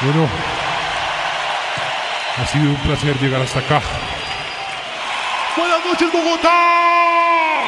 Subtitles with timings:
[0.00, 0.28] Bueno,
[2.40, 3.82] ha sido un placer llegar hasta acá.
[5.56, 7.64] Buenas noches, Bogotá.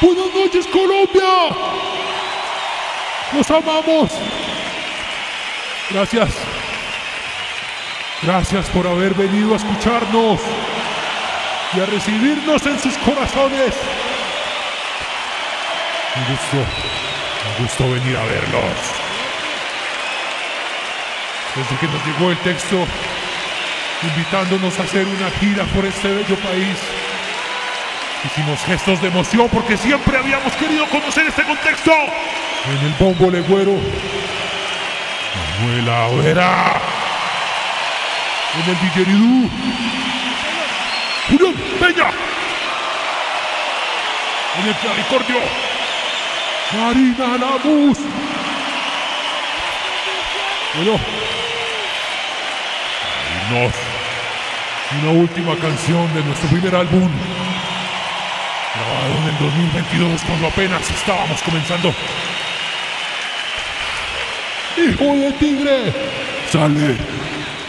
[0.00, 1.56] Buenas noches, Colombia.
[3.32, 4.12] Los amamos.
[5.90, 6.28] Gracias.
[8.22, 10.40] Gracias por haber venido a escucharnos
[11.74, 13.74] y a recibirnos en sus corazones.
[16.14, 19.05] Un gusto, un gusto venir a verlos.
[21.56, 22.86] Desde que nos llegó el texto
[24.02, 26.76] invitándonos a hacer una gira por este bello país,
[28.24, 31.92] hicimos gestos de emoción porque siempre habíamos querido conocer este contexto.
[31.92, 33.72] En el bombo legüero,
[35.60, 36.80] Manuela Oera.
[38.62, 39.50] En el didgeridoo,
[41.28, 42.10] Julián Peña.
[44.60, 45.36] En el claricordio,
[46.72, 47.98] Marina Lamus.
[50.74, 51.00] Bueno,
[53.46, 53.72] irnos.
[55.02, 57.08] Una última canción de nuestro primer álbum.
[58.74, 61.92] Grabado en el 2022 cuando apenas estábamos comenzando.
[64.76, 65.92] Hijo de tigre.
[66.50, 66.96] Sale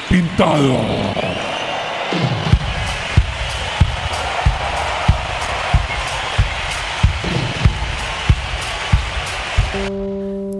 [0.09, 1.47] pintado.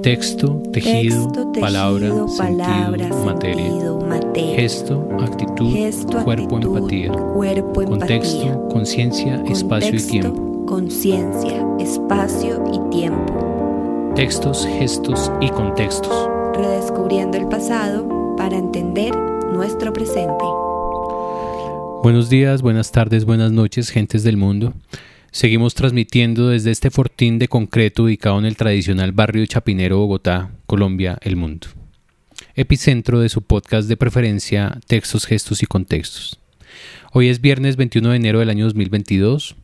[0.02, 3.66] Texto, tejido, Texto, tejido, palabra, palabra, sentido, materia.
[3.66, 4.00] sentido,
[4.36, 7.12] Gesto, actitud, Gesto, cuerpo, actitud, empatía.
[7.12, 8.68] Cuerpo, Contexto, empatía.
[8.70, 10.66] conciencia, espacio y tiempo.
[10.66, 14.14] Conciencia, espacio y tiempo.
[14.16, 16.30] Textos, gestos y contextos.
[16.56, 19.16] Redescubriendo el pasado para entender
[19.52, 20.46] nuestro presente.
[22.04, 24.74] Buenos días, buenas tardes, buenas noches, gentes del mundo.
[25.32, 30.52] Seguimos transmitiendo desde este fortín de concreto ubicado en el tradicional barrio de Chapinero, Bogotá,
[30.66, 31.68] Colombia, el mundo.
[32.60, 36.40] Epicentro de su podcast de preferencia Textos, Gestos y Contextos.
[37.14, 39.56] Hoy es viernes 21 de enero del año 2022.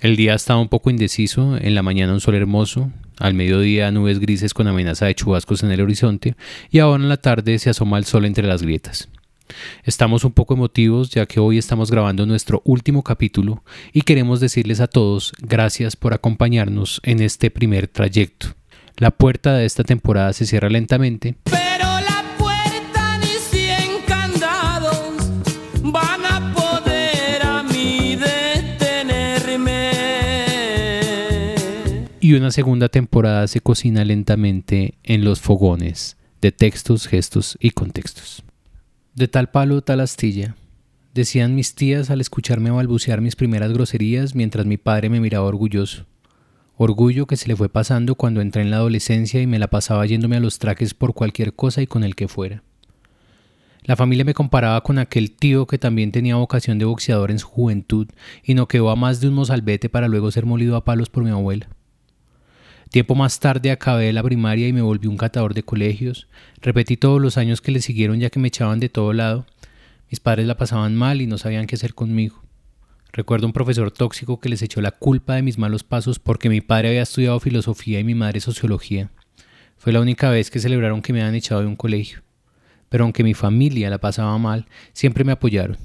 [0.00, 4.18] El día estaba un poco indeciso, en la mañana un sol hermoso, al mediodía nubes
[4.18, 6.34] grises con amenaza de chubascos en el horizonte
[6.72, 9.08] y ahora en la tarde se asoma el sol entre las grietas.
[9.84, 14.80] Estamos un poco emotivos ya que hoy estamos grabando nuestro último capítulo y queremos decirles
[14.80, 18.56] a todos gracias por acompañarnos en este primer trayecto.
[18.96, 21.36] La puerta de esta temporada se cierra lentamente,
[32.30, 38.44] y una segunda temporada se cocina lentamente en los fogones de textos, gestos y contextos.
[39.16, 40.54] De tal palo, tal astilla,
[41.12, 46.06] decían mis tías al escucharme balbucear mis primeras groserías mientras mi padre me miraba orgulloso.
[46.76, 50.06] Orgullo que se le fue pasando cuando entré en la adolescencia y me la pasaba
[50.06, 52.62] yéndome a los trajes por cualquier cosa y con el que fuera.
[53.82, 57.48] La familia me comparaba con aquel tío que también tenía vocación de boxeador en su
[57.48, 58.06] juventud
[58.44, 61.24] y no quedó a más de un mozalbete para luego ser molido a palos por
[61.24, 61.70] mi abuela.
[62.90, 66.26] Tiempo más tarde acabé la primaria y me volví un catador de colegios.
[66.60, 69.46] Repetí todos los años que le siguieron ya que me echaban de todo lado.
[70.10, 72.42] Mis padres la pasaban mal y no sabían qué hacer conmigo.
[73.12, 76.60] Recuerdo un profesor tóxico que les echó la culpa de mis malos pasos porque mi
[76.60, 79.10] padre había estudiado filosofía y mi madre sociología.
[79.76, 82.22] Fue la única vez que celebraron que me habían echado de un colegio.
[82.88, 85.78] Pero aunque mi familia la pasaba mal, siempre me apoyaron.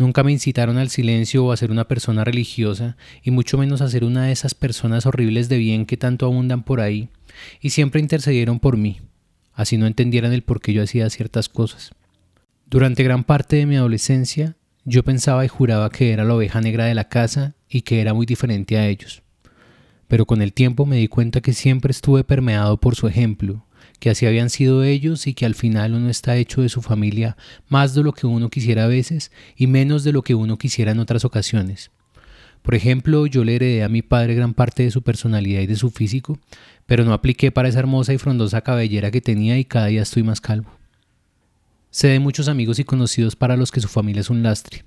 [0.00, 3.88] Nunca me incitaron al silencio o a ser una persona religiosa, y mucho menos a
[3.90, 7.10] ser una de esas personas horribles de bien que tanto abundan por ahí,
[7.60, 9.02] y siempre intercedieron por mí,
[9.52, 11.90] así no entendieran el por qué yo hacía ciertas cosas.
[12.64, 14.56] Durante gran parte de mi adolescencia,
[14.86, 18.14] yo pensaba y juraba que era la oveja negra de la casa y que era
[18.14, 19.22] muy diferente a ellos.
[20.08, 23.66] Pero con el tiempo me di cuenta que siempre estuve permeado por su ejemplo,
[24.00, 27.36] que así habían sido ellos y que al final uno está hecho de su familia
[27.68, 30.90] más de lo que uno quisiera a veces y menos de lo que uno quisiera
[30.90, 31.90] en otras ocasiones.
[32.62, 35.76] Por ejemplo, yo le heredé a mi padre gran parte de su personalidad y de
[35.76, 36.38] su físico,
[36.86, 40.22] pero no apliqué para esa hermosa y frondosa cabellera que tenía y cada día estoy
[40.22, 40.70] más calvo.
[41.90, 44.84] Sé de muchos amigos y conocidos para los que su familia es un lastre,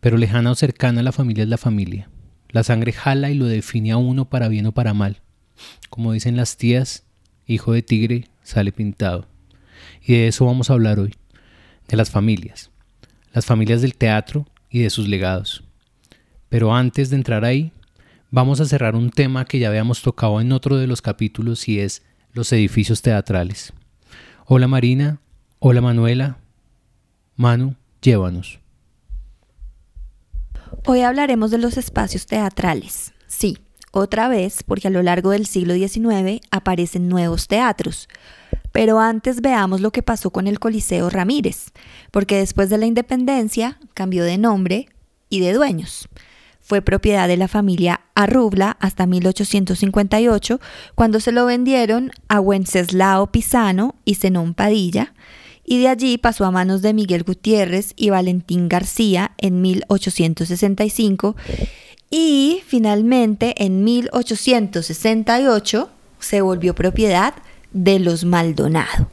[0.00, 2.10] pero lejana o cercana la familia es la familia.
[2.50, 5.22] La sangre jala y lo define a uno para bien o para mal.
[5.90, 7.04] Como dicen las tías,
[7.46, 9.26] hijo de tigre sale pintado.
[10.02, 11.14] Y de eso vamos a hablar hoy,
[11.88, 12.70] de las familias,
[13.32, 15.64] las familias del teatro y de sus legados.
[16.48, 17.72] Pero antes de entrar ahí,
[18.30, 21.80] vamos a cerrar un tema que ya habíamos tocado en otro de los capítulos y
[21.80, 22.02] es
[22.32, 23.72] los edificios teatrales.
[24.46, 25.20] Hola Marina,
[25.58, 26.38] hola Manuela,
[27.36, 28.60] Manu, llévanos.
[30.86, 33.14] Hoy hablaremos de los espacios teatrales.
[33.26, 33.58] Sí,
[33.94, 38.08] otra vez, porque a lo largo del siglo XIX aparecen nuevos teatros.
[38.72, 41.66] Pero antes veamos lo que pasó con el Coliseo Ramírez,
[42.10, 44.88] porque después de la independencia cambió de nombre
[45.28, 46.08] y de dueños.
[46.60, 50.60] Fue propiedad de la familia Arrubla hasta 1858,
[50.94, 55.12] cuando se lo vendieron a Wenceslao Pisano y Zenón Padilla,
[55.64, 61.36] y de allí pasó a manos de Miguel Gutiérrez y Valentín García en 1865,
[62.10, 65.90] y finalmente en 1868
[66.20, 67.34] se volvió propiedad
[67.72, 69.10] de los Maldonado.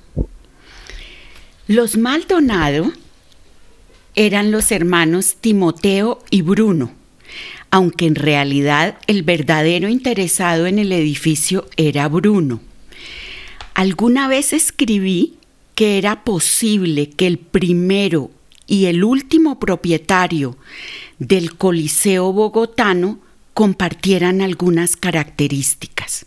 [1.67, 2.91] Los Maldonado
[4.15, 6.91] eran los hermanos Timoteo y Bruno,
[7.69, 12.61] aunque en realidad el verdadero interesado en el edificio era Bruno.
[13.73, 15.37] Alguna vez escribí
[15.75, 18.31] que era posible que el primero
[18.67, 20.57] y el último propietario
[21.21, 23.19] del Coliseo bogotano
[23.53, 26.25] compartieran algunas características.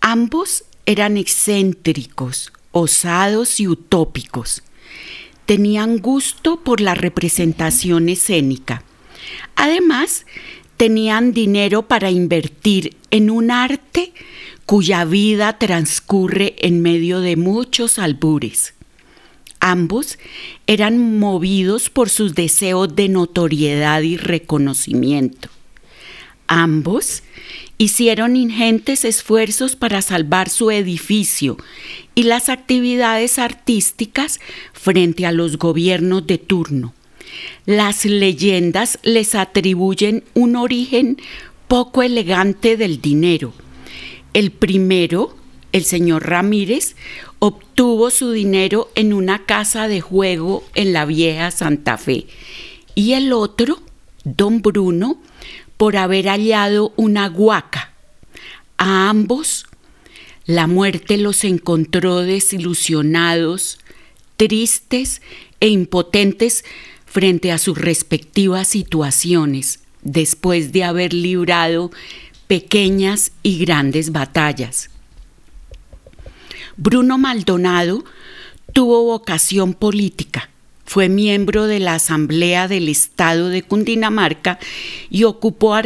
[0.00, 4.62] Ambos eran excéntricos, osados y utópicos.
[5.44, 8.82] Tenían gusto por la representación escénica.
[9.56, 10.24] Además,
[10.78, 14.14] tenían dinero para invertir en un arte
[14.64, 18.72] cuya vida transcurre en medio de muchos albures.
[19.60, 20.18] Ambos
[20.66, 25.48] eran movidos por sus deseos de notoriedad y reconocimiento.
[26.46, 27.22] Ambos
[27.76, 31.56] hicieron ingentes esfuerzos para salvar su edificio
[32.14, 34.40] y las actividades artísticas
[34.72, 36.94] frente a los gobiernos de turno.
[37.66, 41.18] Las leyendas les atribuyen un origen
[41.68, 43.52] poco elegante del dinero.
[44.32, 45.36] El primero,
[45.72, 46.96] el señor Ramírez,
[47.38, 52.26] obtuvo su dinero en una casa de juego en la vieja Santa Fe
[52.94, 53.80] y el otro,
[54.24, 55.20] don Bruno,
[55.76, 57.92] por haber hallado una guaca.
[58.76, 59.66] A ambos
[60.46, 63.78] la muerte los encontró desilusionados,
[64.36, 65.20] tristes
[65.60, 66.64] e impotentes
[67.06, 71.90] frente a sus respectivas situaciones, después de haber librado
[72.46, 74.90] pequeñas y grandes batallas.
[76.78, 78.04] Bruno Maldonado
[78.72, 80.48] tuvo vocación política
[80.88, 84.58] fue miembro de la Asamblea del Estado de Cundinamarca
[85.10, 85.76] y ocupó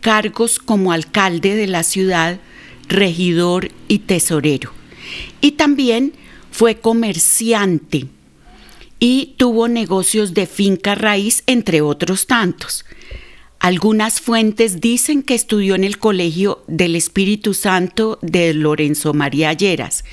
[0.00, 2.40] cargos como alcalde de la ciudad,
[2.88, 4.72] regidor y tesorero.
[5.42, 6.14] Y también
[6.50, 8.06] fue comerciante
[8.98, 12.86] y tuvo negocios de finca raíz, entre otros tantos.
[13.64, 20.04] Algunas fuentes dicen que estudió en el Colegio del Espíritu Santo de Lorenzo María Lleras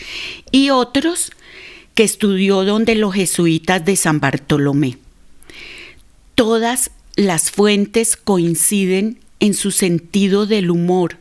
[0.53, 1.33] y otros
[1.93, 4.99] que estudió donde los jesuitas de San Bartolomé.
[6.33, 11.17] Todas las fuentes coinciden en su sentido del humor,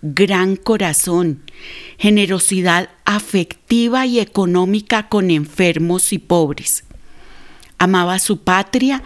[0.00, 1.42] gran corazón,
[1.98, 6.84] generosidad afectiva y económica con enfermos y pobres.
[7.76, 9.02] Amaba su patria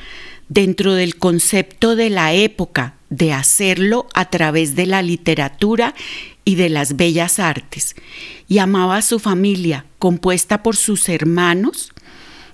[0.49, 5.95] dentro del concepto de la época de hacerlo a través de la literatura
[6.45, 7.95] y de las bellas artes,
[8.49, 11.93] y amaba a su familia, compuesta por sus hermanos,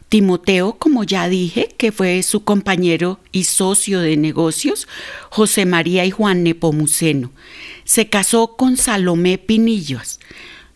[0.09, 4.87] Timoteo, como ya dije, que fue su compañero y socio de negocios,
[5.31, 7.33] José María y Juan Nepomuceno.
[7.85, 10.21] Se casó con Salomé Pinillos.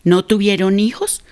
[0.03, 1.23] No tuvieron hijos,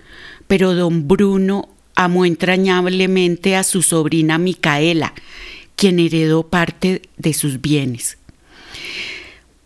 [0.48, 5.14] pero don Bruno amó entrañablemente a su sobrina Micaela,
[5.78, 8.18] quien heredó parte de sus bienes.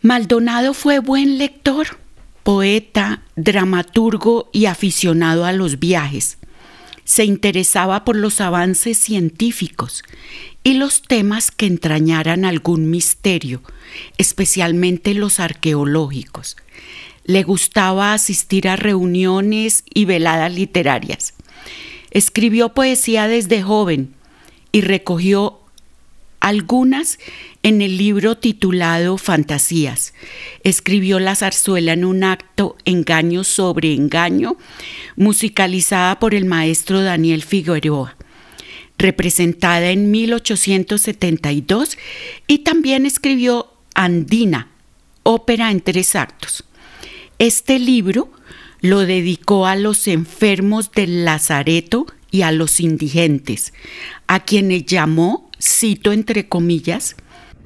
[0.03, 1.99] Maldonado fue buen lector
[2.43, 6.37] poeta, dramaturgo y aficionado a los viajes.
[7.03, 10.03] Se interesaba por los avances científicos
[10.63, 13.61] y los temas que entrañaran algún misterio,
[14.17, 16.57] especialmente los arqueológicos.
[17.23, 21.33] Le gustaba asistir a reuniones y veladas literarias.
[22.11, 24.13] Escribió poesía desde joven
[24.71, 25.60] y recogió
[26.41, 27.19] algunas
[27.63, 30.13] en el libro titulado Fantasías.
[30.63, 34.57] Escribió la zarzuela en un acto Engaño sobre Engaño,
[35.15, 38.17] musicalizada por el maestro Daniel Figueroa,
[38.97, 41.97] representada en 1872,
[42.47, 44.67] y también escribió Andina,
[45.23, 46.65] ópera en tres actos.
[47.37, 48.31] Este libro
[48.81, 53.73] lo dedicó a los enfermos del Lazareto y a los indigentes,
[54.25, 57.15] a quienes llamó, cito entre comillas,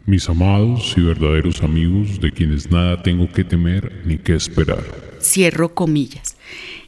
[0.06, 4.84] mis amados y verdaderos amigos de quienes nada tengo que temer ni que esperar.
[5.20, 6.38] Cierro comillas.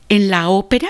[0.07, 0.89] En la ópera,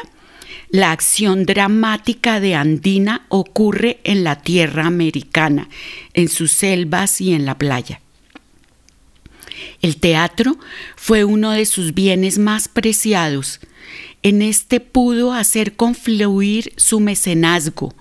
[0.69, 5.69] la acción dramática de Andina ocurre en la tierra americana,
[6.13, 8.01] en sus selvas y en la playa.
[9.81, 10.57] El teatro
[10.97, 13.59] fue uno de sus bienes más preciados
[14.21, 17.93] En este pudo hacer confluir su mecenazgo,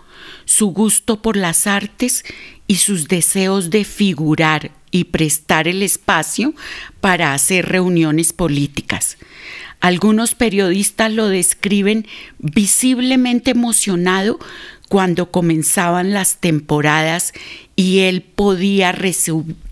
[0.45, 2.25] su gusto por las artes
[2.67, 6.55] y sus deseos de figurar y prestar el espacio
[7.01, 9.19] para hacer reuniones políticas.
[9.81, 12.07] Algunos periodistas lo describen
[12.39, 14.39] visiblemente emocionado
[14.89, 17.33] cuando comenzaban las temporadas
[17.75, 18.93] y él podía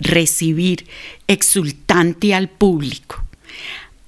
[0.01, 0.87] recibir
[1.27, 3.25] exultante al público.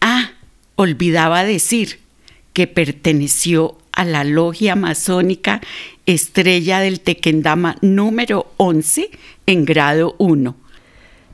[0.00, 0.33] Ah,
[0.75, 2.00] olvidaba decir
[2.52, 5.61] que perteneció a la logia masónica
[6.06, 9.10] Estrella del Tequendama número 11
[9.46, 10.54] en grado 1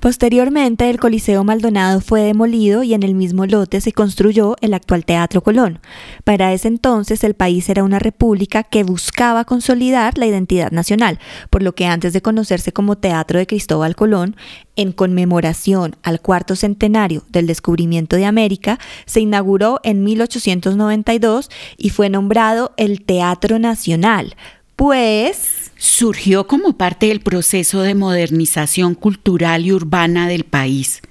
[0.03, 5.05] Posteriormente, el Coliseo Maldonado fue demolido y en el mismo lote se construyó el actual
[5.05, 5.79] Teatro Colón.
[6.25, 11.63] Para ese entonces, el país era una república que buscaba consolidar la identidad nacional, por
[11.63, 14.35] lo que antes de conocerse como Teatro de Cristóbal Colón,
[14.75, 22.09] en conmemoración al cuarto centenario del descubrimiento de América, se inauguró en 1892 y fue
[22.09, 24.35] nombrado el Teatro Nacional,
[24.77, 31.03] pues surgió como parte del proceso de modernización cultural y urbana del país.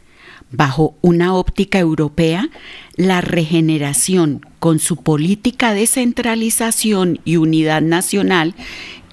[0.51, 2.49] Bajo una óptica europea,
[2.95, 8.53] la regeneración, con su política de centralización y unidad nacional,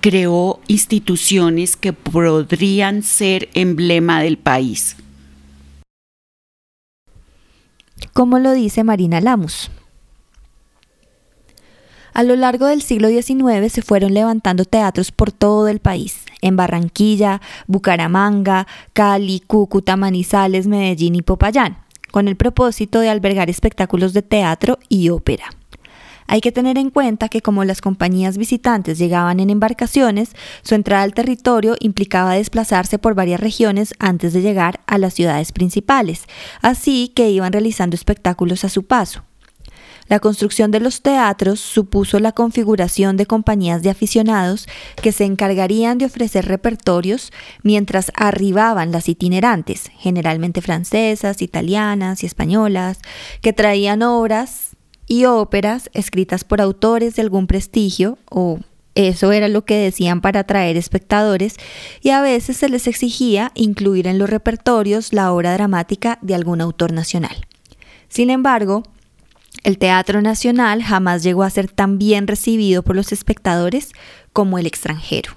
[0.00, 4.96] creó instituciones que podrían ser emblema del país.
[8.12, 9.70] Como lo dice Marina Lamus.
[12.18, 16.56] A lo largo del siglo XIX se fueron levantando teatros por todo el país, en
[16.56, 21.78] Barranquilla, Bucaramanga, Cali, Cúcuta, Manizales, Medellín y Popayán,
[22.10, 25.44] con el propósito de albergar espectáculos de teatro y ópera.
[26.26, 30.32] Hay que tener en cuenta que como las compañías visitantes llegaban en embarcaciones,
[30.62, 35.52] su entrada al territorio implicaba desplazarse por varias regiones antes de llegar a las ciudades
[35.52, 36.24] principales,
[36.62, 39.22] así que iban realizando espectáculos a su paso.
[40.08, 44.66] La construcción de los teatros supuso la configuración de compañías de aficionados
[45.02, 47.30] que se encargarían de ofrecer repertorios
[47.62, 53.00] mientras arribaban las itinerantes, generalmente francesas, italianas y españolas,
[53.42, 58.60] que traían obras y óperas escritas por autores de algún prestigio o
[58.94, 61.54] eso era lo que decían para atraer espectadores
[62.02, 66.60] y a veces se les exigía incluir en los repertorios la obra dramática de algún
[66.60, 67.46] autor nacional.
[68.08, 68.82] Sin embargo,
[69.62, 73.92] el Teatro Nacional jamás llegó a ser tan bien recibido por los espectadores
[74.32, 75.32] como el extranjero.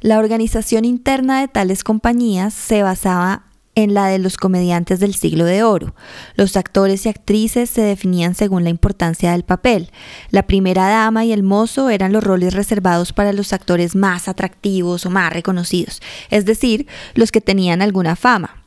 [0.00, 5.44] La organización interna de tales compañías se basaba en la de los comediantes del siglo
[5.44, 5.94] de oro.
[6.34, 9.90] Los actores y actrices se definían según la importancia del papel.
[10.30, 15.06] La primera dama y el mozo eran los roles reservados para los actores más atractivos
[15.06, 16.00] o más reconocidos,
[16.30, 18.64] es decir, los que tenían alguna fama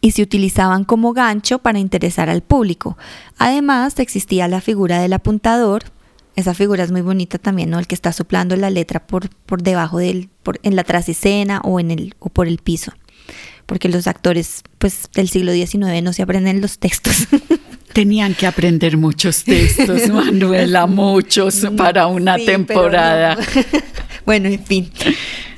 [0.00, 2.96] y se utilizaban como gancho para interesar al público.
[3.38, 5.84] Además, existía la figura del apuntador.
[6.36, 7.78] Esa figura es muy bonita también, ¿no?
[7.78, 11.80] El que está soplando la letra por, por debajo del, por, en la trasescena o
[11.80, 12.92] en el, o por el piso.
[13.66, 17.26] Porque los actores, pues, del siglo XIX no se aprenden los textos.
[17.92, 23.36] Tenían que aprender muchos textos, Manuela, muchos para una temporada.
[24.24, 24.90] bueno, en fin,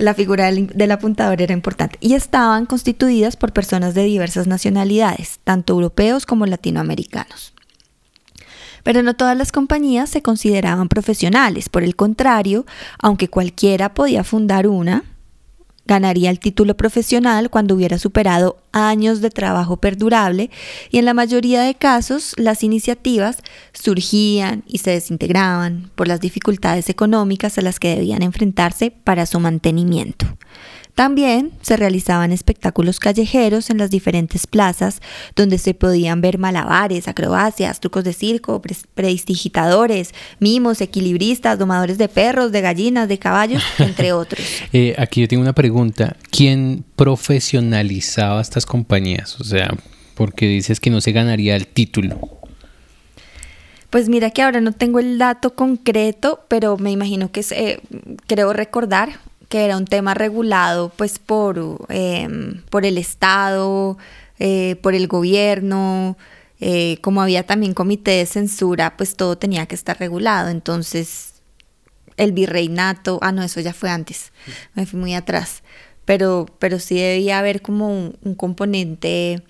[0.02, 1.96] la figura del, apuntador era importante.
[2.00, 7.54] Y estaban constituidas por personas de diversas nacionalidades, tanto europeos como latinoamericanos.
[8.82, 12.66] Pero no todas las compañías se consideraban profesionales, por el contrario,
[12.98, 15.04] aunque cualquiera podía fundar una,
[15.84, 20.50] Ganaría el título profesional cuando hubiera superado años de trabajo perdurable
[20.90, 23.38] y en la mayoría de casos las iniciativas
[23.72, 29.40] surgían y se desintegraban por las dificultades económicas a las que debían enfrentarse para su
[29.40, 30.26] mantenimiento.
[30.94, 35.00] También se realizaban espectáculos callejeros en las diferentes plazas
[35.34, 38.60] donde se podían ver malabares, acrobacias, trucos de circo,
[38.94, 44.44] predigitadores, mimos, equilibristas, domadores de perros, de gallinas, de caballos, entre otros.
[44.72, 46.16] Eh, aquí yo tengo una pregunta.
[46.30, 49.40] ¿Quién profesionalizaba estas compañías?
[49.40, 49.74] O sea,
[50.14, 52.42] porque dices que no se ganaría el título.
[53.88, 57.80] Pues mira que ahora no tengo el dato concreto, pero me imagino que es, eh,
[58.26, 59.20] creo recordar,
[59.52, 63.98] que era un tema regulado pues por, em, por el Estado,
[64.38, 66.16] eh, por el gobierno,
[66.58, 70.48] eh, como había también comité de censura, pues todo tenía que estar regulado.
[70.48, 71.34] Entonces,
[72.16, 74.32] el virreinato, ah, no, eso ya fue antes,
[74.72, 75.62] me fui muy atrás,
[76.06, 79.42] pero, pero sí debía haber como un, componente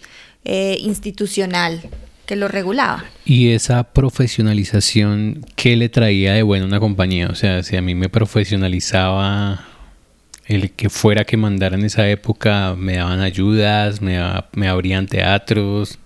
[0.44, 1.80] eh, institucional
[2.26, 3.04] que lo regulaba.
[3.24, 7.28] ¿Y esa profesionalización qué le traía de bueno a una compañía?
[7.28, 9.68] O sea, si a mí me profesionalizaba
[10.46, 14.18] el que fuera que mandara en esa época me daban ayudas, me,
[14.52, 15.98] me abrían teatros.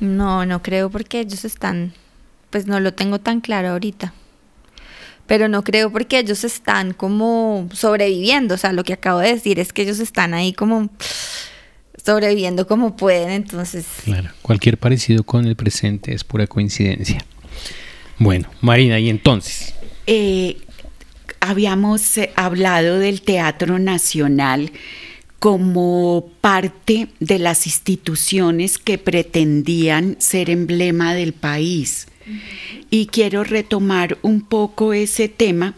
[0.00, 1.92] No, no creo porque ellos están
[2.52, 4.12] pues no lo tengo tan claro ahorita.
[5.26, 8.54] Pero no creo porque ellos están como sobreviviendo.
[8.54, 10.90] O sea, lo que acabo de decir es que ellos están ahí como
[12.04, 13.30] sobreviviendo como pueden.
[13.30, 17.24] Entonces, Claro, cualquier parecido con el presente es pura coincidencia.
[18.18, 19.74] Bueno, Marina, y entonces,
[20.06, 20.58] Eh,
[21.42, 24.72] habíamos eh, hablado del Teatro Nacional
[25.40, 32.06] como parte de las instituciones que pretendían ser emblema del país.
[32.90, 35.74] Y quiero retomar un poco ese tema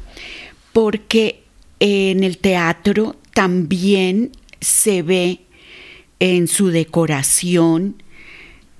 [0.75, 1.42] porque
[1.80, 5.40] en el teatro también se ve
[6.21, 8.02] en su decoración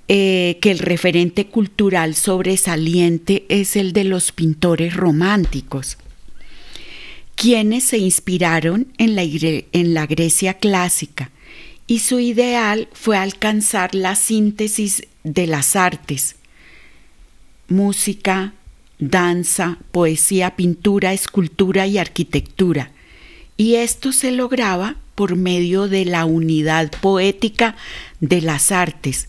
[0.07, 5.97] eh, que el referente cultural sobresaliente es el de los pintores románticos,
[7.35, 9.15] quienes se inspiraron en
[9.93, 11.31] la, Grecia clásica
[11.87, 16.35] y su ideal fue alcanzar la síntesis de las artes,
[17.67, 18.53] música,
[18.99, 22.91] danza, poesía, pintura, escultura y arquitectura.
[23.57, 27.75] Y esto se lograba por medio de la unidad poética
[28.19, 29.27] de las artes.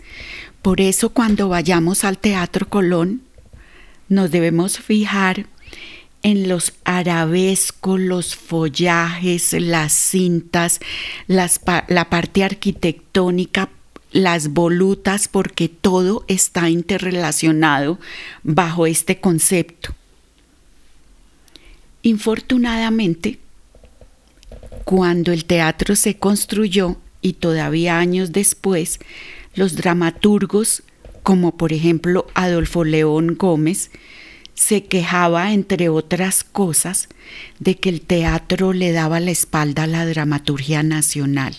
[0.62, 3.22] Por eso cuando vayamos al Teatro Colón,
[4.08, 5.46] nos debemos fijar
[6.26, 10.80] en los arabescos, los follajes, las cintas,
[11.28, 13.68] la parte arquitectónica,
[14.10, 18.00] las volutas, porque todo está interrelacionado
[18.42, 19.94] bajo este concepto.
[22.02, 23.38] Infortunadamente,
[24.84, 28.98] cuando el teatro se construyó y todavía años después,
[29.54, 30.82] los dramaturgos,
[31.22, 33.92] como por ejemplo Adolfo León Gómez,
[34.56, 37.08] se quejaba, entre otras cosas,
[37.60, 41.54] de que el teatro le daba la espalda a la dramaturgia nacional.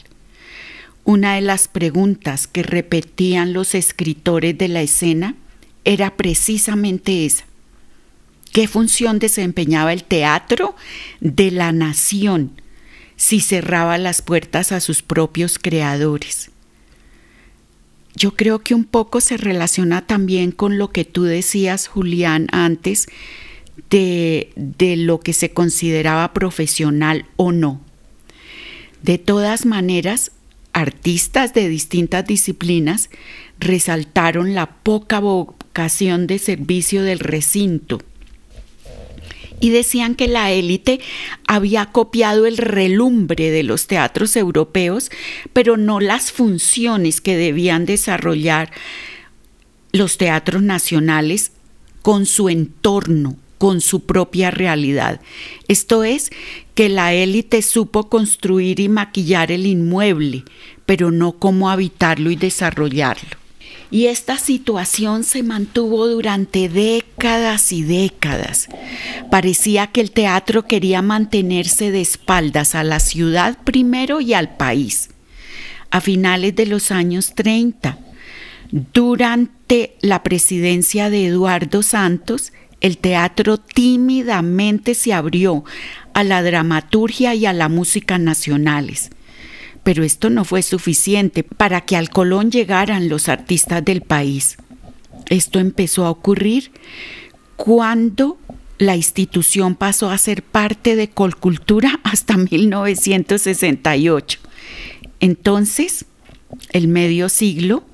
[1.06, 5.36] Una de las preguntas que repetían los escritores de la escena
[5.86, 7.46] era precisamente esa.
[8.52, 10.76] ¿Qué función desempeñaba el teatro
[11.22, 12.60] de la nación
[13.16, 16.50] si cerraba las puertas a sus propios creadores?
[18.18, 23.06] Yo creo que un poco se relaciona también con lo que tú decías, Julián, antes
[23.92, 27.80] de, de lo que se consideraba profesional o no.
[29.04, 30.32] De todas maneras,
[30.74, 33.12] artistas de distintas disciplinas
[33.60, 38.00] resaltaron la poca vocación de servicio del recinto
[39.60, 41.00] y decían que la élite
[41.48, 45.10] había copiado el relumbre de los teatros europeos,
[45.54, 48.72] pero no las funciones que debían desarrollar
[49.92, 51.52] los teatros nacionales
[52.02, 55.22] con su entorno, con su propia realidad.
[55.68, 56.30] Esto es,
[56.76, 60.44] que la élite supo construir y maquillar el inmueble,
[60.86, 63.47] pero no cómo habitarlo y desarrollarlo.
[63.90, 68.68] Y esta situación se mantuvo durante décadas y décadas.
[69.32, 75.10] Parecía que el teatro quería mantenerse de espaldas a la ciudad primero y al país.
[75.90, 77.98] A finales de los años 30,
[78.94, 85.64] durante la presidencia de Eduardo Santos, el teatro tímidamente se abrió
[86.14, 89.10] a la dramaturgia y a la música nacionales.
[89.88, 94.58] Pero esto no fue suficiente para que al Colón llegaran los artistas del país.
[95.30, 96.72] Esto empezó a ocurrir
[97.56, 98.38] cuando
[98.80, 104.40] la institución pasó a ser parte de Colcultura hasta 1968.
[105.22, 106.04] Entonces,
[106.74, 107.86] el medio siglo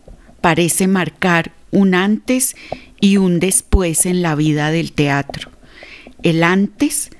[0.41, 2.55] parece marcar un antes
[2.99, 5.51] y un después en la vida del teatro.
[6.23, 7.11] El antes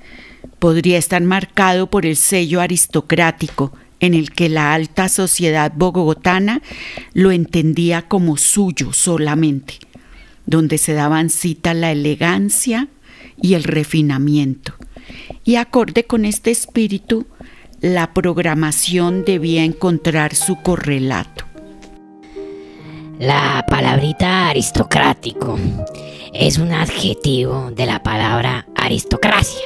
[0.57, 3.71] podría estar marcado por el sello aristocrático
[4.03, 6.61] en el que la alta sociedad bogotana
[7.13, 9.75] lo entendía como suyo solamente,
[10.45, 12.89] donde se daban cita la elegancia
[13.41, 14.73] y el refinamiento.
[15.45, 17.27] Y acorde con este espíritu,
[17.79, 21.45] la programación debía encontrar su correlato.
[23.19, 25.57] La palabrita aristocrático
[26.33, 29.61] es un adjetivo de la palabra aristocracia,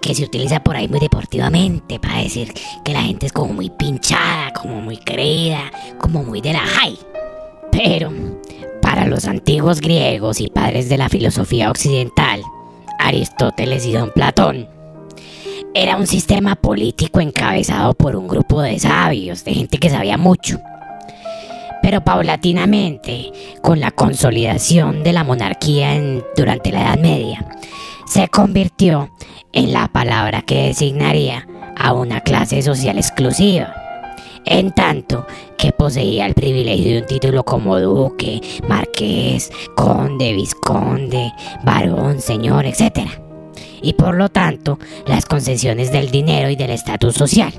[0.00, 2.52] que se utiliza por ahí muy deportivamente para decir
[2.84, 6.98] que la gente es como muy pinchada, como muy creída, como muy de la high.
[7.70, 8.12] Pero
[8.82, 12.42] para los antiguos griegos y padres de la filosofía occidental,
[12.98, 14.68] Aristóteles y Don Platón,
[15.74, 20.58] era un sistema político encabezado por un grupo de sabios, de gente que sabía mucho
[21.82, 23.32] pero paulatinamente,
[23.62, 26.00] con la consolidación de la monarquía
[26.36, 27.44] durante la Edad Media,
[28.10, 29.08] se convirtió
[29.52, 31.46] en la palabra que designaría
[31.76, 33.72] a una clase social exclusiva,
[34.44, 42.20] en tanto que poseía el privilegio de un título como duque, marqués, conde, vizconde, varón,
[42.20, 43.08] señor, etc.
[43.80, 47.52] Y por lo tanto, las concesiones del dinero y del estatus social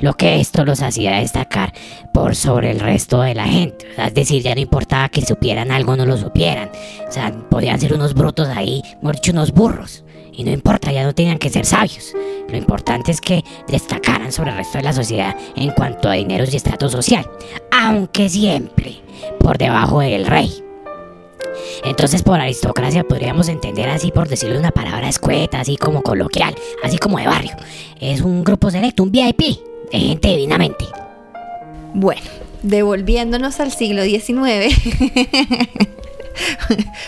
[0.00, 1.72] lo que esto los hacía destacar
[2.12, 3.86] por sobre el resto de la gente.
[3.96, 6.70] Es decir, ya no importaba que supieran algo o no lo supieran.
[7.08, 10.04] O sea, podían ser unos brutos ahí, mejor dicho, unos burros.
[10.32, 12.14] Y no importa, ya no tenían que ser sabios.
[12.48, 16.52] Lo importante es que destacaran sobre el resto de la sociedad en cuanto a dineros
[16.52, 17.28] y estrato social,
[17.70, 18.96] aunque siempre
[19.38, 20.50] por debajo del rey.
[21.84, 26.98] Entonces por aristocracia podríamos entender así por decirle una palabra escueta, así como coloquial, así
[26.98, 27.56] como de barrio.
[28.00, 30.84] Es un grupo selecto, un VIP, gente divinamente.
[31.94, 32.22] Bueno,
[32.62, 34.74] devolviéndonos al siglo XIX,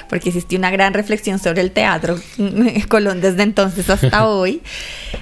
[0.09, 2.19] porque existió una gran reflexión sobre el teatro
[2.89, 4.61] Colón desde entonces hasta hoy.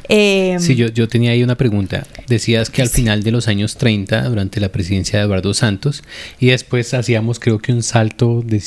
[0.09, 2.07] Eh, Sí, yo, yo tenía ahí una pregunta.
[2.27, 6.03] Decías que al final de los años 30, durante la presidencia de Eduardo Santos,
[6.39, 8.61] y después hacíamos creo que un salto de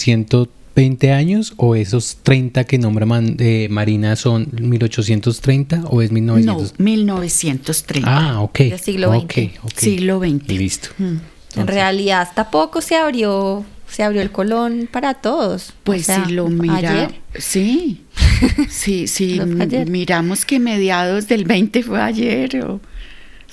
[0.75, 6.73] 120 años, o esos 30 que nombra Man- eh, Marina son 1830 o es 1900?
[6.79, 8.07] No, 1930.
[8.09, 8.57] Ah, ok.
[8.59, 9.23] Del siglo XX.
[9.23, 9.71] Ok, ok.
[9.77, 10.47] Siglo XX.
[10.49, 10.89] Listo.
[10.99, 15.73] en realidad hasta poco se abrió, se abrió el Colón para todos.
[15.83, 17.15] Pues O sea, si lo mira, ayer.
[17.37, 18.01] sí,
[18.69, 19.87] sí, sí, ayer.
[19.89, 22.81] miramos que mediados del 20 fue ayer o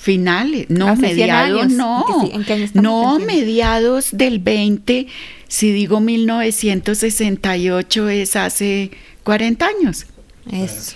[0.01, 1.73] finales, no, Hace 100 mediados años.
[1.73, 2.83] no, ¿En qué si- en qué año estamos?
[2.83, 5.07] no, mediados del 20,
[5.47, 8.91] si digo 1968 es hace
[9.23, 10.05] 40 años,
[10.51, 10.93] Eso.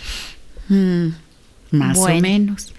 [0.70, 1.10] Mm,
[1.72, 2.18] más Bueno.
[2.18, 2.74] o menos.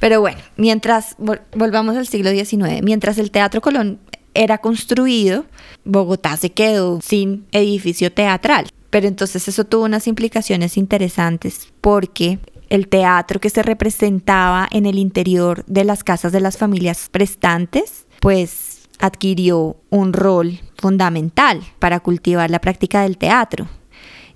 [0.00, 3.98] Pero bueno, mientras vol- volvamos al siglo XIX, mientras el Teatro Colón
[4.34, 5.46] era construido,
[5.84, 8.66] Bogotá se quedó sin edificio teatral.
[8.90, 14.98] Pero entonces eso tuvo unas implicaciones interesantes porque el teatro que se representaba en el
[14.98, 22.50] interior de las casas de las familias prestantes, pues adquirió un rol fundamental para cultivar
[22.50, 23.68] la práctica del teatro.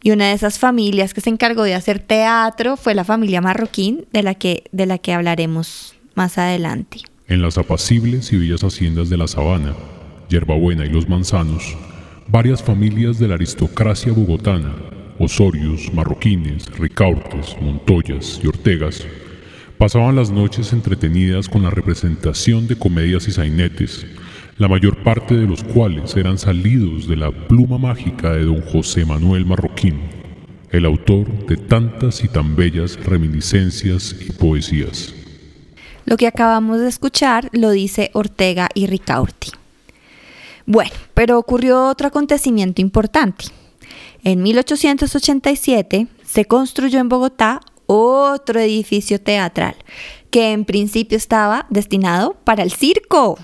[0.03, 4.07] Y una de esas familias que se encargó de hacer teatro fue la familia Marroquín,
[4.12, 6.99] de la que, de la que hablaremos más adelante.
[7.27, 9.75] En las apacibles y bellas haciendas de la sabana,
[10.29, 11.77] Yerbabuena y los Manzanos,
[12.29, 14.75] varias familias de la aristocracia bogotana,
[15.18, 19.07] Osorios, Marroquines, Ricaurtes, Montoyas y Ortegas,
[19.78, 24.07] pasaban las noches entretenidas con la representación de comedias y sainetes,
[24.59, 29.04] la mayor parte de los cuales eran salidos de la pluma mágica de don José
[29.04, 30.00] Manuel Marroquín,
[30.70, 35.14] el autor de tantas y tan bellas reminiscencias y poesías.
[36.04, 39.50] Lo que acabamos de escuchar lo dice Ortega y Ricaurti.
[40.66, 43.46] Bueno, pero ocurrió otro acontecimiento importante.
[44.24, 49.76] En 1887 se construyó en Bogotá otro edificio teatral
[50.31, 53.38] que en principio estaba destinado para el circo.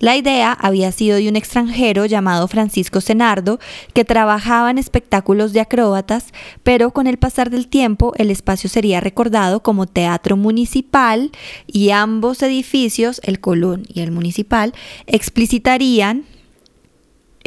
[0.00, 3.58] La idea había sido de un extranjero llamado Francisco Senardo,
[3.94, 6.26] que trabajaba en espectáculos de acróbatas,
[6.62, 11.32] pero con el pasar del tiempo el espacio sería recordado como teatro municipal
[11.66, 14.72] y ambos edificios, el Colón y el municipal,
[15.08, 16.24] explicitarían,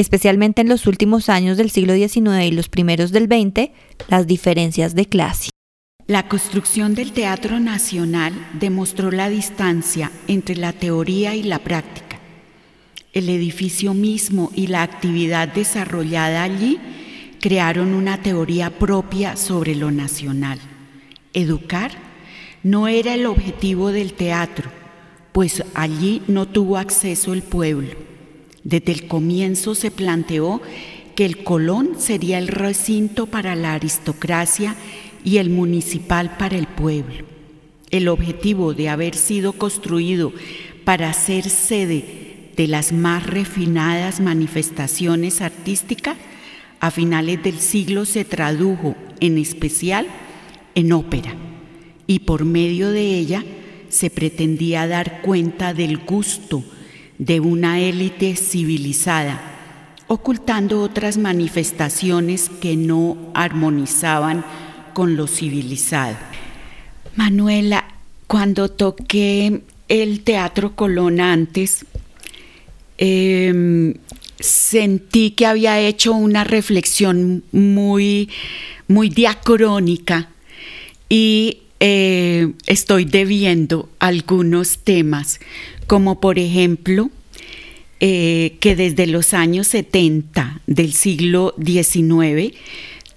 [0.02, 3.72] especialmente en los últimos años del siglo XIX y los primeros del XX,
[4.10, 5.50] las diferencias de clase.
[6.08, 12.20] La construcción del Teatro Nacional demostró la distancia entre la teoría y la práctica.
[13.14, 16.80] El edificio mismo y la actividad desarrollada allí
[17.40, 20.60] crearon una teoría propia sobre lo nacional.
[21.34, 21.92] Educar
[22.64, 24.70] no era el objetivo del teatro,
[25.32, 28.11] pues allí no tuvo acceso el pueblo.
[28.64, 30.62] Desde el comienzo se planteó
[31.16, 34.76] que el Colón sería el recinto para la aristocracia
[35.24, 37.26] y el municipal para el pueblo.
[37.90, 40.32] El objetivo de haber sido construido
[40.86, 46.18] para ser sede de las más refinadas manifestaciones artísticas,
[46.80, 50.08] a finales del siglo se tradujo en especial
[50.74, 51.36] en ópera
[52.08, 53.44] y por medio de ella
[53.90, 56.64] se pretendía dar cuenta del gusto
[57.22, 59.40] de una élite civilizada,
[60.08, 64.44] ocultando otras manifestaciones que no armonizaban
[64.94, 66.18] con lo civilizado.
[67.16, 67.86] Manuela,
[68.26, 71.86] cuando toqué el Teatro Colón antes,
[72.98, 73.94] eh,
[74.40, 78.32] sentí que había hecho una reflexión muy,
[78.88, 80.30] muy diacrónica
[81.08, 85.40] y eh, estoy debiendo algunos temas,
[85.88, 87.10] como por ejemplo
[88.00, 92.56] eh, que desde los años 70 del siglo XIX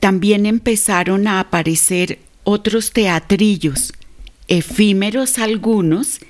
[0.01, 3.93] también empezaron a aparecer otros teatrillos
[4.49, 6.21] efímeros algunos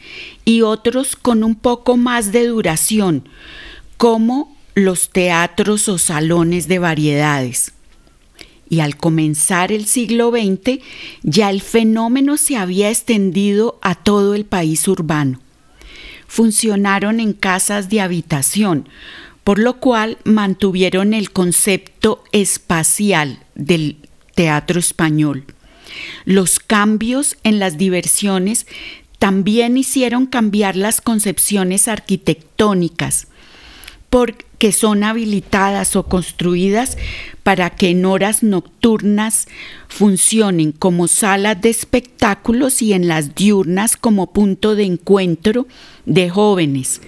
[0.45, 3.29] y otros con un poco más de duración,
[3.97, 7.73] como los teatros o salones de variedades.
[8.75, 10.81] Y al comenzar el siglo XX
[11.23, 15.41] ya el fenómeno se había extendido a todo el país urbano.
[16.27, 18.89] Funcionaron en casas de habitación,
[19.45, 25.45] por lo cual mantuvieron el concepto espacial del teatro español.
[26.25, 28.67] Los cambios en las diversiones
[29.21, 33.29] también hicieron cambiar las concepciones arquitectónicas,
[34.15, 36.97] porque son habilitadas o construidas
[37.43, 39.49] para que en horas nocturnas
[39.89, 45.67] funcionen como salas de espectáculos y en las diurnas como punto de encuentro
[46.07, 47.01] de jóvenes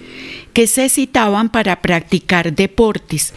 [0.51, 3.33] que se citaban para practicar deportes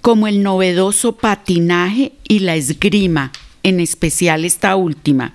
[0.00, 3.32] como el novedoso patinaje y la esgrima,
[3.64, 5.34] en especial esta última.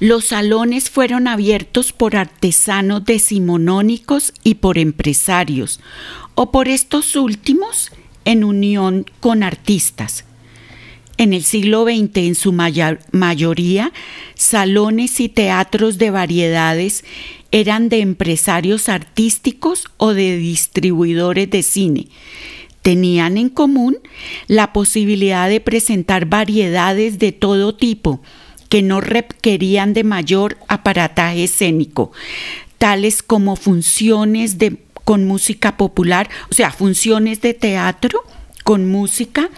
[0.00, 5.80] Los salones fueron abiertos por artesanos decimonónicos y por empresarios,
[6.34, 7.90] o por estos últimos
[8.24, 10.24] en unión con artistas.
[11.16, 13.92] En el siglo XX, en su mayoría,
[14.34, 17.04] salones y teatros de variedades
[17.50, 22.06] eran de empresarios artísticos o de distribuidores de cine.
[22.82, 23.98] Tenían en común
[24.46, 28.22] la posibilidad de presentar variedades de todo tipo,
[28.68, 32.12] que no requerían de mayor aparataje escénico,
[32.78, 38.22] tales como funciones de, con música popular, o sea, funciones de teatro
[38.64, 39.48] con música,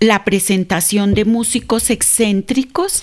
[0.00, 3.02] la presentación de músicos excéntricos,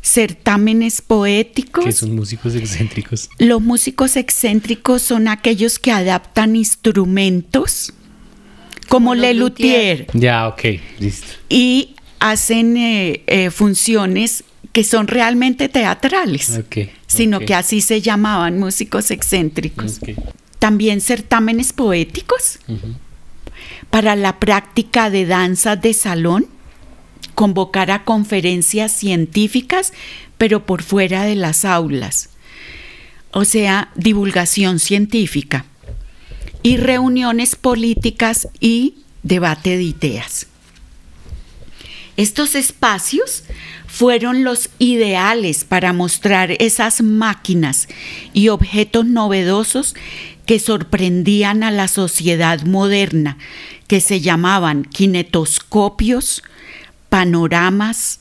[0.00, 1.84] certámenes poéticos.
[1.84, 3.30] ¿Qué son músicos excéntricos?
[3.38, 7.92] Los músicos excéntricos son aquellos que adaptan instrumentos,
[8.88, 10.60] como, Como los Le Luthier, Ya, ok,
[11.00, 11.26] listo.
[11.48, 16.60] y hacen eh, eh, funciones que son realmente teatrales,
[17.06, 20.00] sino que así se llamaban músicos excéntricos.
[20.58, 22.58] También certámenes poéticos
[23.90, 26.46] para la práctica de danza de salón,
[27.36, 29.92] convocar a conferencias científicas,
[30.38, 32.30] pero por fuera de las aulas,
[33.30, 35.64] o sea, divulgación científica,
[36.64, 40.48] y reuniones políticas y debate de ideas.
[42.16, 43.44] Estos espacios
[43.88, 47.88] fueron los ideales para mostrar esas máquinas
[48.32, 49.94] y objetos novedosos
[50.46, 53.38] que sorprendían a la sociedad moderna,
[53.88, 56.42] que se llamaban kinetoscopios,
[57.08, 58.20] panoramas,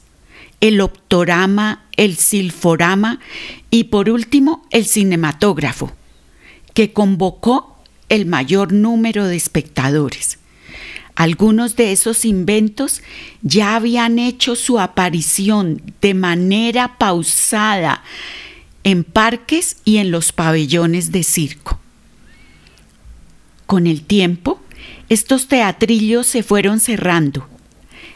[0.59, 3.19] el optorama, el silforama
[3.69, 5.91] y por último el cinematógrafo,
[6.73, 7.77] que convocó
[8.09, 10.39] el mayor número de espectadores.
[11.15, 13.01] Algunos de esos inventos
[13.41, 18.03] ya habían hecho su aparición de manera pausada
[18.83, 21.79] en parques y en los pabellones de circo.
[23.65, 24.59] Con el tiempo,
[25.09, 27.47] estos teatrillos se fueron cerrando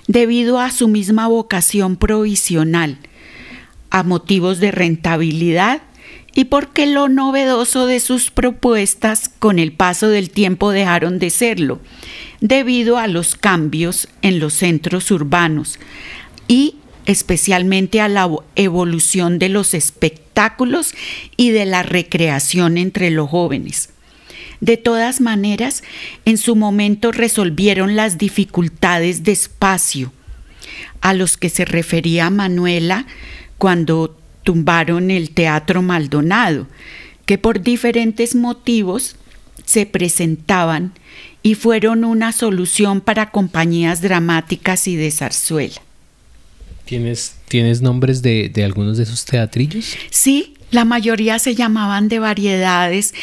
[0.07, 2.97] debido a su misma vocación provisional,
[3.89, 5.81] a motivos de rentabilidad
[6.33, 11.79] y porque lo novedoso de sus propuestas con el paso del tiempo dejaron de serlo,
[12.41, 15.79] debido a los cambios en los centros urbanos
[16.47, 20.93] y especialmente a la evolución de los espectáculos
[21.37, 23.89] y de la recreación entre los jóvenes.
[24.59, 25.83] De todas maneras,
[26.25, 30.11] en su momento resolvieron las dificultades de espacio
[31.01, 33.05] a los que se refería Manuela
[33.57, 36.67] cuando tumbaron el Teatro Maldonado,
[37.25, 39.15] que por diferentes motivos
[39.65, 40.93] se presentaban
[41.47, 45.81] y fueron una solución para compañías dramáticas y de zarzuela.
[46.83, 49.95] ¿Tienes, ¿Tienes nombres de, de algunos de esos teatrillos?
[50.09, 53.13] Sí, la mayoría se llamaban de variedades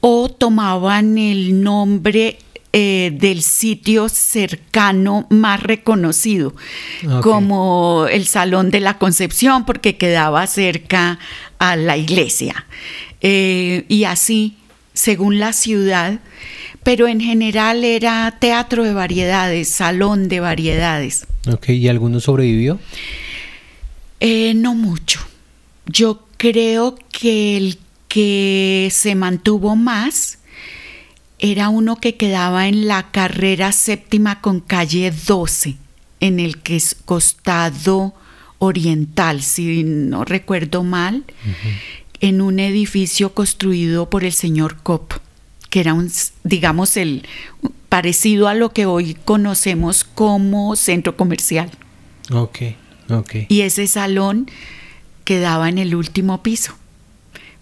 [0.00, 2.38] o tomaban el nombre
[2.72, 6.54] eh, del sitio cercano más reconocido,
[7.10, 7.20] Ok.
[7.20, 11.18] como el Salón de la Concepción, porque quedaba cerca
[11.58, 12.64] a la iglesia.
[13.22, 14.56] Eh, y así,
[14.94, 16.20] según la ciudad,
[16.82, 21.26] pero en general era teatro de variedades, salón de variedades.
[21.52, 22.78] Ok, ¿y alguno sobrevivió?
[24.20, 25.20] Eh, no mucho.
[25.86, 30.38] Yo creo que el que se mantuvo más
[31.38, 35.76] era uno que quedaba en la carrera séptima con calle 12,
[36.20, 38.14] en el que es costado
[38.58, 41.24] oriental, si no recuerdo mal,
[42.20, 45.14] en un edificio construido por el señor Cop,
[45.72, 46.12] que era un,
[46.44, 47.26] digamos, el
[47.88, 51.70] parecido a lo que hoy conocemos como centro comercial.
[52.30, 52.58] Ok,
[53.08, 53.34] ok.
[53.48, 54.50] Y ese salón
[55.24, 56.74] quedaba en el último piso.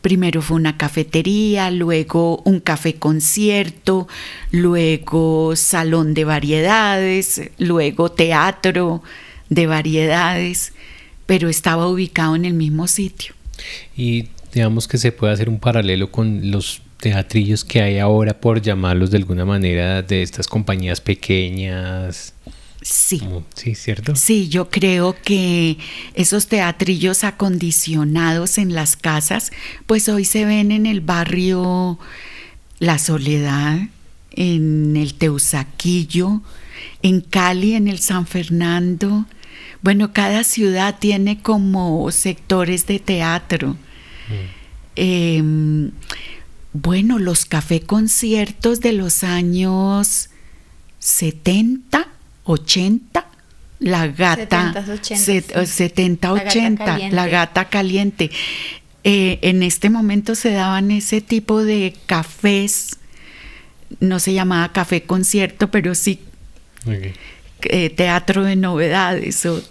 [0.02, 4.08] Primero fue una cafetería, luego un café concierto,
[4.50, 9.04] luego salón de variedades, luego teatro
[9.50, 10.72] de variedades,
[11.26, 13.34] pero estaba ubicado en el mismo sitio.
[13.96, 18.60] Y digamos que se puede hacer un paralelo con los teatrillos que hay ahora, por
[18.60, 22.34] llamarlos de alguna manera, de estas compañías pequeñas.
[22.82, 23.20] Sí.
[23.54, 24.16] Sí, ¿cierto?
[24.16, 25.76] Sí, yo creo que
[26.14, 29.50] esos teatrillos acondicionados en las casas,
[29.86, 31.98] pues hoy se ven en el barrio
[32.78, 33.80] La Soledad,
[34.32, 36.40] en el Teusaquillo,
[37.02, 39.26] en Cali, en el San Fernando.
[39.82, 43.76] Bueno, cada ciudad tiene como sectores de teatro.
[44.96, 45.90] Em,
[46.72, 50.30] bueno, los café conciertos de los años
[50.98, 52.06] 70,
[52.44, 53.26] 80,
[53.80, 55.66] la gata, 70s, 80s, set- sí.
[55.66, 57.16] 70, La gata 80, caliente.
[57.16, 58.30] la gata caliente.
[59.04, 62.98] Eh, en este momento se daban ese tipo de cafés,
[64.00, 66.20] no se llamaba café concierto, pero sí
[66.86, 67.14] Ok.
[67.62, 69.44] eh, teatro de novedades.
[69.46, 69.62] o-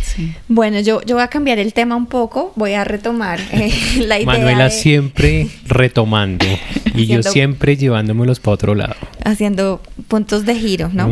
[0.00, 0.34] sí.
[0.48, 3.72] Bueno, yo, yo voy a cambiar el tema un poco, voy a retomar eh,
[4.06, 6.46] la idea Manuela de- siempre retomando
[6.94, 8.94] y yo siempre llevándomelos para otro lado.
[9.24, 11.10] haciendo puntos de giro, ¿no?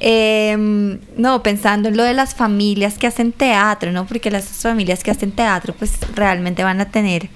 [0.00, 4.06] Eh, no, pensando en lo de las familias que hacen teatro, ¿no?
[4.06, 7.28] Porque las familias que hacen teatro, pues realmente van a tener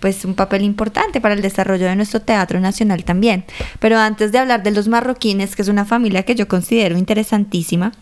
[0.00, 3.44] pues un papel importante para el desarrollo de nuestro teatro nacional también.
[3.80, 7.92] Pero antes de hablar de los marroquines, que es una familia que yo considero interesantísima,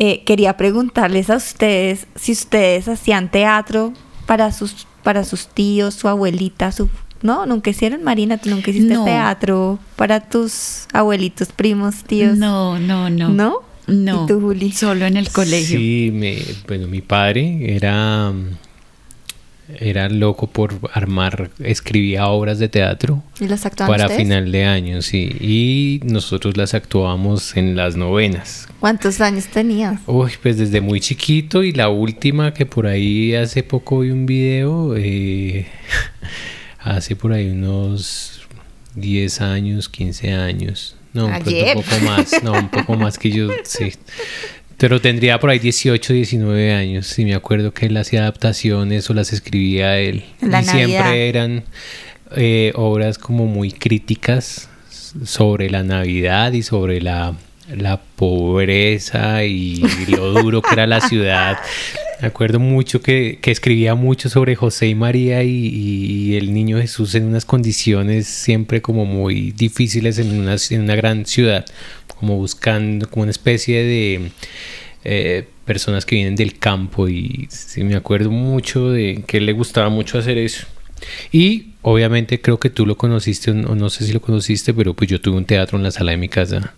[0.00, 3.92] eh, quería preguntarles a ustedes si ustedes hacían teatro
[4.26, 6.88] para sus para sus tíos, su abuelita, su
[7.22, 9.04] no, nunca hicieron Marina, tú nunca hiciste No.
[9.04, 12.36] teatro para tus abuelitos, primos, tíos.
[12.36, 13.28] No, no, no.
[13.30, 13.54] ¿No?
[13.88, 14.24] No.
[14.24, 14.70] ¿Y tú, Juli?
[14.70, 15.78] Solo en el colegio.
[15.78, 18.32] Sí, me, bueno, mi padre era,
[19.76, 24.22] era loco por armar, escribía obras de teatro ¿Y las actuaban para ustedes?
[24.22, 28.68] final de año, sí, y nosotros las actuábamos en las novenas.
[28.80, 30.00] ¿Cuántos años tenías?
[30.06, 34.26] Uy, pues desde muy chiquito y la última que por ahí hace poco vi un
[34.26, 35.66] video, eh,
[36.78, 38.42] hace por ahí unos
[38.94, 40.94] 10 años, 15 años.
[41.12, 43.92] No, pues un poco más, no, un poco más que yo, sí.
[44.78, 47.18] Pero tendría por ahí 18, 19 años.
[47.18, 50.24] Y me acuerdo que él hacía adaptaciones o las escribía él.
[50.40, 50.86] La y Navidad.
[50.86, 51.64] siempre eran
[52.36, 54.70] eh, obras como muy críticas
[55.24, 57.34] sobre la Navidad y sobre la,
[57.76, 61.58] la pobreza y lo duro que era la ciudad.
[62.20, 67.14] Me acuerdo mucho que, que escribía mucho sobre José y María y, el niño Jesús
[67.14, 71.64] en unas condiciones siempre como muy difíciles en una, en una gran ciudad,
[72.18, 74.30] como buscando como una especie de
[75.04, 79.88] eh, personas que vienen del campo y sí, me acuerdo mucho de que le gustaba
[79.88, 80.66] mucho hacer eso.
[81.30, 85.08] Y obviamente creo que tú lo conociste, o no sé si lo conociste, pero pues
[85.08, 86.74] yo tuve un teatro en la sala de mi casa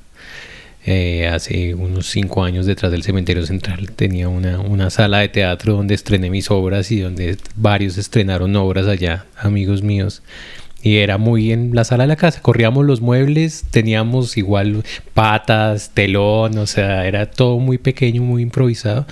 [0.86, 3.90] eh, hace unos cinco años detrás del cementerio central.
[3.92, 8.86] Tenía una, una sala de teatro donde estrené mis obras y donde varios estrenaron obras
[8.86, 10.22] allá, amigos míos.
[10.82, 12.40] Y era muy en la sala de la casa.
[12.40, 19.06] Corríamos los muebles, teníamos igual patas, telón, o sea, era todo muy pequeño, muy improvisado.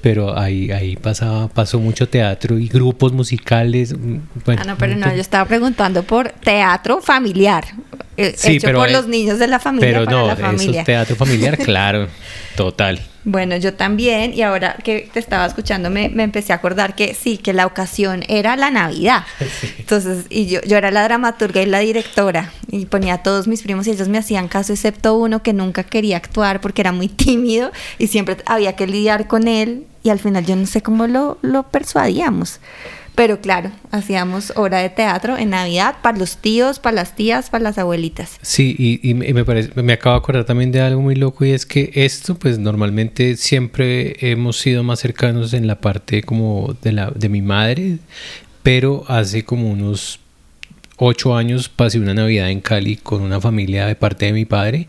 [0.00, 3.96] Pero ahí, ahí pasaba, pasó mucho teatro y grupos musicales.
[3.96, 7.66] mm, Bueno, ah, no, pero no, yo estaba preguntando por teatro familiar.
[8.16, 10.42] Eh, Sí, hecho pero, por los niños de la familia Pero para no, la eso
[10.42, 10.80] familia.
[10.80, 12.08] es teatro familiar, claro,
[12.56, 13.00] total.
[13.24, 17.14] Bueno, yo también, y ahora que te estaba escuchando, me, me empecé a acordar que
[17.14, 19.24] sí, que la ocasión era la Navidad.
[19.78, 23.62] Entonces, y yo, yo era la dramaturga y la directora, y ponía a todos mis
[23.62, 27.08] primos y ellos me hacían caso, excepto uno que nunca quería actuar porque era muy
[27.08, 31.06] tímido y siempre había que lidiar con él, y al final yo no sé cómo
[31.06, 32.58] lo, lo persuadíamos.
[33.14, 37.62] Pero claro, hacíamos obra de teatro en Navidad para los tíos, para las tías, para
[37.62, 38.38] las abuelitas.
[38.40, 41.66] Sí, y, me parece, me acabo de acordar también de algo muy loco y es
[41.66, 47.10] que esto, pues normalmente siempre hemos sido más cercanos en la parte como de la
[47.10, 47.98] de mi madre,
[48.62, 50.18] pero hace como unos
[50.96, 54.88] ocho años pasé una Navidad en Cali con una familia de parte de mi padre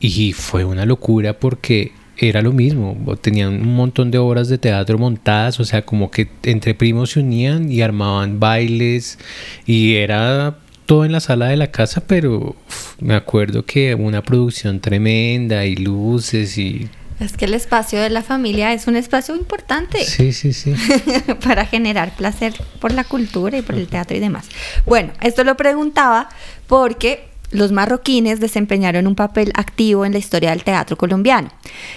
[0.00, 4.98] y fue una locura porque era lo mismo, tenían un montón de obras de teatro
[4.98, 9.18] montadas, o sea, como que entre primos se unían y armaban bailes
[9.66, 10.56] y era
[10.86, 15.66] todo en la sala de la casa, pero uf, me acuerdo que una producción tremenda
[15.66, 16.88] y luces y...
[17.18, 20.04] Es que el espacio de la familia es un espacio importante.
[20.04, 20.74] Sí, sí, sí.
[21.44, 24.46] para generar placer por la cultura y por el teatro y demás.
[24.84, 26.28] Bueno, esto lo preguntaba
[26.66, 31.50] porque los marroquines desempeñaron un papel activo en la historia del teatro colombiano.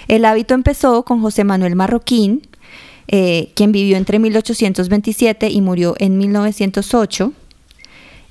[0.08, 2.42] El hábito empezó con José Manuel Marroquín,
[3.08, 7.32] eh, quien vivió entre 1827 y murió en 1908,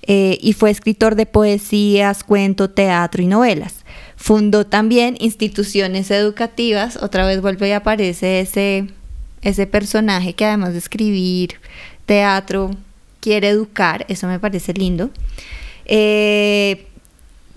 [0.04, 3.84] eh, y fue escritor de poesías, cuento, teatro y novelas.
[4.16, 8.88] Fundó también instituciones educativas, otra vez vuelve y aparece ese,
[9.42, 11.56] ese personaje que además de escribir
[12.06, 12.72] teatro,
[13.20, 15.12] quiere educar, eso me parece lindo.
[15.86, 16.88] Eh,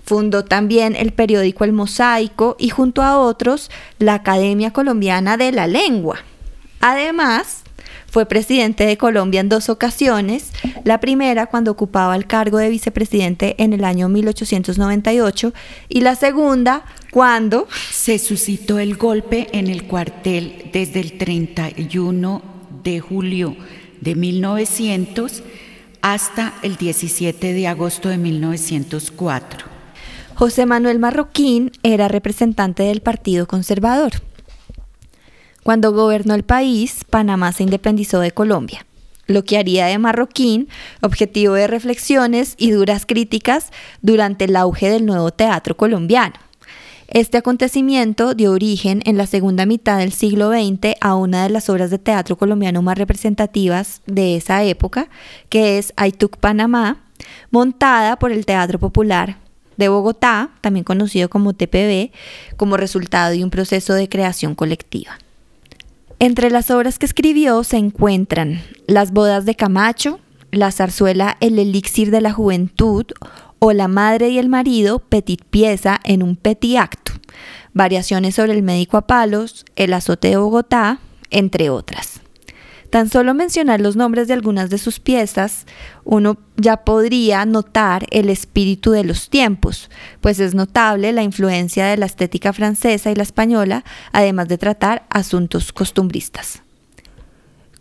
[0.03, 5.67] fundó también el periódico El Mosaico y junto a otros la Academia Colombiana de la
[5.67, 6.19] Lengua.
[6.79, 7.63] Además,
[8.13, 10.51] fue presidente de Colombia en dos ocasiones,
[10.83, 15.51] la primera cuando ocupaba el cargo de vicepresidente en el año 1898
[15.89, 22.43] y la segunda cuando se suscitó el golpe en el cuartel desde el 31
[22.83, 23.55] de julio
[23.99, 25.41] de 1900
[26.03, 29.72] hasta el 17 de agosto de 1904.
[30.35, 34.13] José Manuel Marroquín era representante del Partido Conservador.
[35.61, 38.85] Cuando gobernó el país, Panamá se independizó de Colombia,
[39.27, 40.69] lo que haría de Marroquín
[41.01, 43.69] objetivo de reflexiones y duras críticas
[44.01, 46.35] durante el auge del nuevo teatro colombiano.
[47.07, 51.69] Este acontecimiento dio origen en la segunda mitad del siglo XX a una de las
[51.69, 55.09] obras de teatro colombiano más representativas de esa época,
[55.49, 57.03] que es Aituk Panamá,
[57.51, 59.42] montada por el Teatro Popular
[59.77, 62.11] de Bogotá, también conocido como TPB,
[62.57, 65.17] como resultado de un proceso de creación colectiva.
[66.19, 70.19] Entre las obras que escribió se encuentran Las bodas de Camacho,
[70.51, 73.05] la zarzuela El elixir de la juventud
[73.59, 77.13] o La madre y el marido, petit pieza en un petit acto,
[77.73, 80.99] variaciones sobre el médico a palos, El azote de Bogotá,
[81.29, 82.12] entre otras.
[82.93, 85.65] Tan solo mencionar los nombres de algunas de sus piezas,
[86.03, 89.89] uno ya podría notar el espíritu de los tiempos,
[90.21, 95.07] pues es notable la influencia de la estética francesa y la española, además de tratar
[95.09, 96.61] asuntos costumbristas.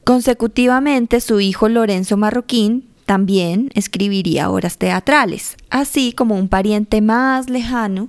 [0.02, 8.08] Consecutivamente, su hijo Lorenzo Marroquín también escribiría obras teatrales, así como un pariente más lejano,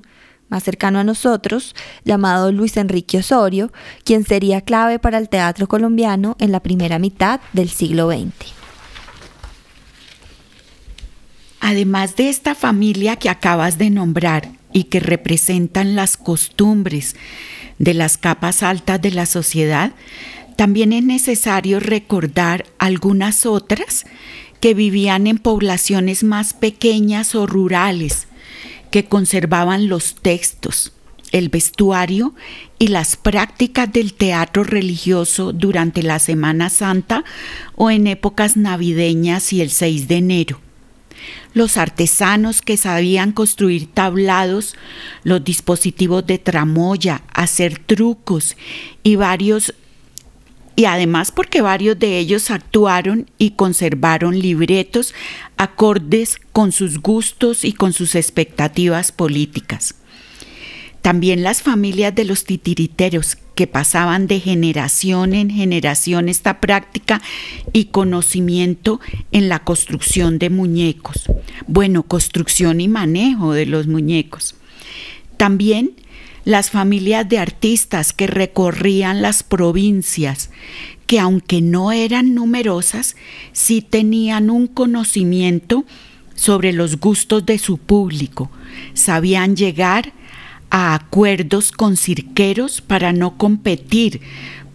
[0.53, 1.73] más cercano a nosotros,
[2.05, 3.73] llamado Luis Enrique Osorio,
[4.03, 8.53] quien sería clave para el teatro colombiano en la primera mitad del siglo XX.
[11.59, 17.15] Además de esta familia que acabas de nombrar y que representan las costumbres
[17.79, 19.93] de las capas altas de la sociedad,
[20.55, 24.05] también es necesario recordar algunas otras
[24.59, 28.27] que vivían en poblaciones más pequeñas o rurales,
[28.93, 30.93] que conservaban los textos,
[31.31, 32.35] el vestuario
[32.77, 37.23] y las prácticas del teatro religioso durante la Semana Santa
[37.75, 40.59] o en épocas navideñas y el 6 de enero.
[41.55, 44.75] Los artesanos que sabían construir tablados,
[45.23, 48.55] los dispositivos de tramoya, hacer trucos
[49.01, 49.73] y varios
[50.76, 55.13] y además porque varios de ellos actuaron y conservaron libretos
[55.57, 59.95] acordes con sus gustos y con sus expectativas políticas.
[61.01, 67.21] También las familias de los titiriteros que pasaban de generación en generación esta práctica
[67.74, 69.01] y conocimiento
[69.32, 71.26] en la construcción de muñecos.
[71.67, 74.55] Bueno, construcción y manejo de los muñecos.
[75.36, 75.91] También
[76.45, 80.49] las familias de artistas que recorrían las provincias,
[81.07, 83.15] que aunque no eran numerosas,
[83.51, 85.85] sí tenían un conocimiento
[86.35, 88.49] sobre los gustos de su público,
[88.93, 90.13] sabían llegar
[90.69, 94.21] a acuerdos con cirqueros para no competir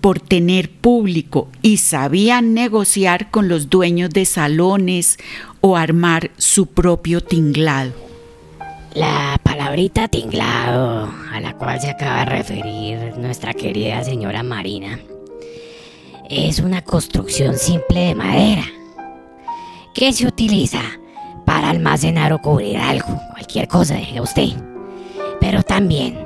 [0.00, 5.18] por tener público y sabían negociar con los dueños de salones
[5.60, 8.07] o armar su propio tinglado.
[8.98, 14.98] La palabrita tinglado a la cual se acaba de referir nuestra querida señora Marina
[16.28, 18.64] es una construcción simple de madera
[19.94, 20.80] que se utiliza
[21.46, 24.48] para almacenar o cubrir algo, cualquier cosa, diga usted.
[25.40, 26.18] Pero también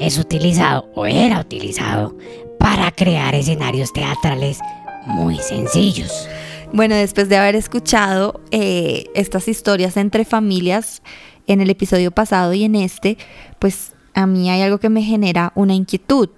[0.00, 2.16] es utilizado o era utilizado
[2.58, 4.58] para crear escenarios teatrales
[5.06, 6.28] muy sencillos.
[6.72, 11.00] Bueno, después de haber escuchado eh, estas historias entre familias,
[11.48, 13.18] en el episodio pasado y en este,
[13.58, 16.28] pues a mí hay algo que me genera una inquietud.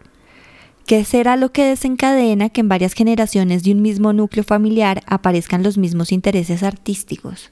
[0.87, 5.63] ¿Qué será lo que desencadena que en varias generaciones de un mismo núcleo familiar aparezcan
[5.63, 7.51] los mismos intereses artísticos?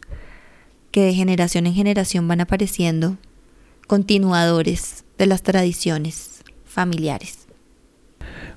[0.91, 3.19] Que de generación en generación van apareciendo
[3.87, 7.47] continuadores de las tradiciones familiares.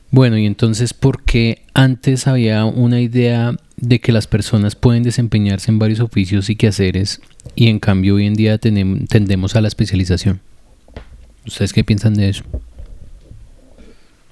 [0.10, 5.70] Bueno, y entonces, ¿por qué antes había una idea de que las personas pueden desempeñarse
[5.72, 7.20] en varios oficios y quehaceres
[7.56, 10.40] y en cambio hoy en día tendemos a la especialización.
[11.46, 12.44] ¿Ustedes qué piensan de eso?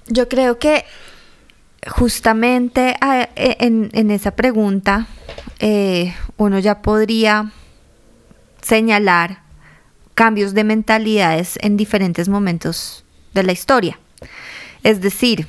[0.07, 0.85] Yo creo que
[1.87, 5.07] justamente a- e- en, en esa pregunta
[5.59, 7.51] eh, uno ya podría
[8.61, 9.41] señalar
[10.13, 13.99] cambios de mentalidades en diferentes momentos de la historia.
[14.83, 15.47] Es decir,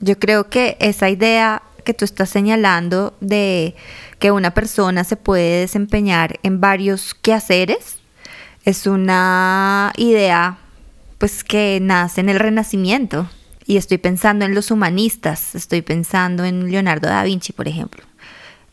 [0.00, 3.74] yo creo que esa idea que tú estás señalando de
[4.18, 7.96] que una persona se puede desempeñar en varios quehaceres
[8.66, 10.58] es una idea
[11.16, 13.30] pues que nace en el Renacimiento.
[13.64, 18.02] Y estoy pensando en los humanistas, estoy pensando en Leonardo da Vinci, por ejemplo,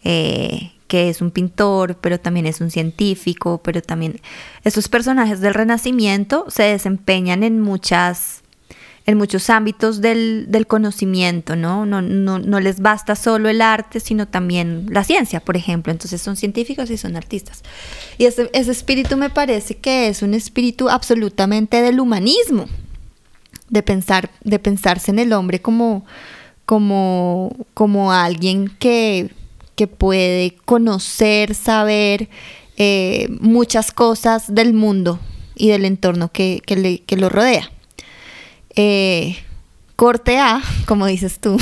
[0.04, 4.20] eh, que es un pintor, pero también es un científico, pero también
[4.66, 8.44] esos personajes del Renacimiento se desempeñan en muchas
[9.08, 11.86] en muchos ámbitos del, del conocimiento, ¿no?
[11.86, 12.40] No, ¿no?
[12.40, 15.92] no les basta solo el arte, sino también la ciencia, por ejemplo.
[15.92, 17.62] Entonces son científicos y son artistas.
[18.18, 22.66] Y ese, ese espíritu me parece que es un espíritu absolutamente del humanismo,
[23.70, 26.04] de, pensar, de pensarse en el hombre como,
[26.66, 29.30] como, como alguien que,
[29.76, 32.28] que puede conocer, saber
[32.78, 35.20] eh, muchas cosas del mundo
[35.54, 37.70] y del entorno que, que, le, que lo rodea.
[38.76, 39.38] Eh,
[39.96, 41.58] corte A, como dices tú,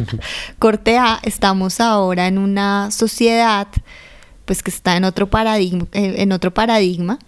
[0.58, 3.68] corte A, estamos ahora en una sociedad
[4.46, 7.18] pues que está en otro paradigma, eh, en otro paradigma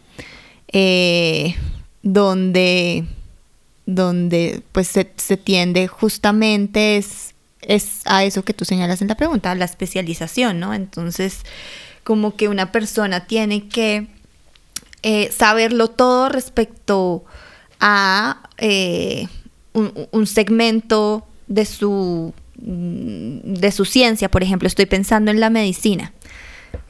[0.68, 1.56] eh,
[2.02, 3.04] donde,
[3.84, 9.54] donde pues se, tiende justamente es, es a eso que tú señalas en la pregunta,
[9.54, 10.72] la especialización, ¿no?
[10.72, 11.40] Entonces,
[12.04, 14.06] como que una persona tiene que
[15.30, 17.24] saberlo todo respecto
[18.58, 19.26] eh,
[19.72, 26.12] un, segmento de su, mm, de su ciencia, por ejemplo, estoy pensando en la medicina.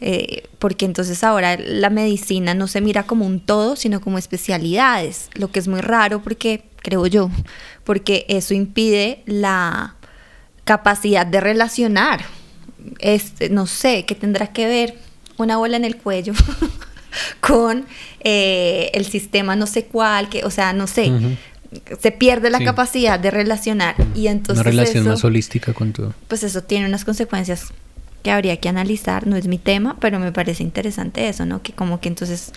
[0.00, 5.30] Eh, porque entonces ahora la medicina no se mira como un todo, sino como especialidades,
[5.34, 7.30] lo que es muy raro porque, creo yo,
[7.84, 9.96] porque eso impide la
[10.64, 12.24] capacidad de relacionar.
[13.00, 14.98] Este, no sé, ¿qué tendrá que ver
[15.36, 16.32] una bola en el cuello
[17.40, 17.86] con
[18.20, 21.10] eh, el sistema no sé cuál, que, o sea, no sé,
[22.00, 22.64] se pierde la Sí.
[22.64, 26.14] capacidad de relacionar y entonces Una relación eso, más holística con todo.
[26.28, 27.72] pues eso tiene unas consecuencias
[28.22, 31.62] que habría que analizar, no es mi tema, pero me parece interesante eso, ¿no?
[31.62, 32.52] Que como que entonces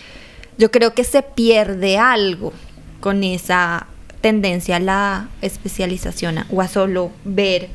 [0.58, 2.52] yo creo que se pierde algo
[3.00, 3.86] con esa
[4.20, 7.68] tendencia a la especialización a- o a solo ver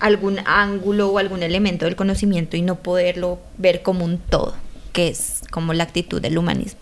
[0.00, 4.54] algún ángulo o algún elemento del conocimiento y no poderlo ver como un todo,
[4.94, 6.80] que es como la actitud del humanismo.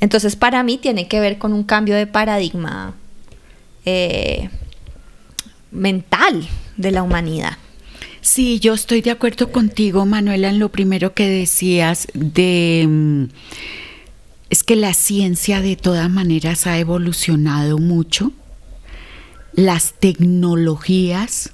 [0.00, 2.94] Entonces, para mí tiene que ver con un cambio de paradigma
[3.84, 4.50] eh,
[5.70, 7.56] mental de la humanidad.
[8.20, 12.84] Sí, yo estoy de acuerdo contigo, Manuela, en lo primero que decías de...
[12.88, 13.24] mm,
[14.50, 18.32] Es que la ciencia de todas maneras ha evolucionado mucho,
[19.54, 21.52] las tecnologías,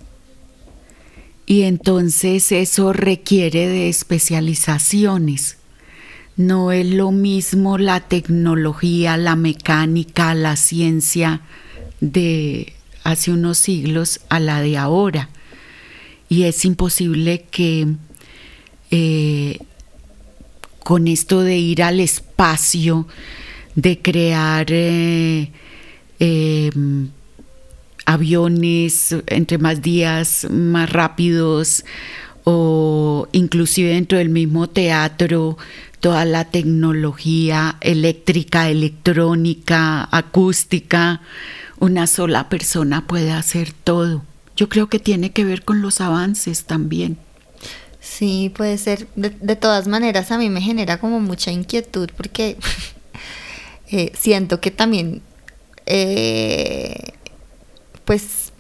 [1.47, 5.59] y entonces eso requiere de especializaciones.
[6.36, 11.43] No es lo mismo la tecnología, la mecánica, la ciencia
[12.01, 12.72] de
[13.05, 15.28] hace unos siglos a la de ahora.
[16.28, 17.86] Y es imposible que
[18.90, 19.59] eh,
[20.82, 23.07] con esto de ir al espacio,
[23.74, 25.51] de crear eh,
[26.18, 26.70] eh,
[28.07, 31.84] aviones entre más días, más rápidos,
[32.44, 35.57] o inclusive dentro del mismo teatro,
[36.00, 41.20] toda la tecnología eléctrica, electrónica, acústica,
[41.78, 44.24] una sola persona puede hacer todo.
[44.57, 47.18] Yo creo que tiene que ver con los avances también.
[48.00, 49.07] Sí, puede ser.
[49.14, 52.57] De, de todas maneras, a mí me genera como mucha inquietud porque
[53.90, 55.22] eh, siento que también,
[55.86, 57.12] eh,
[58.05, 58.53] pues,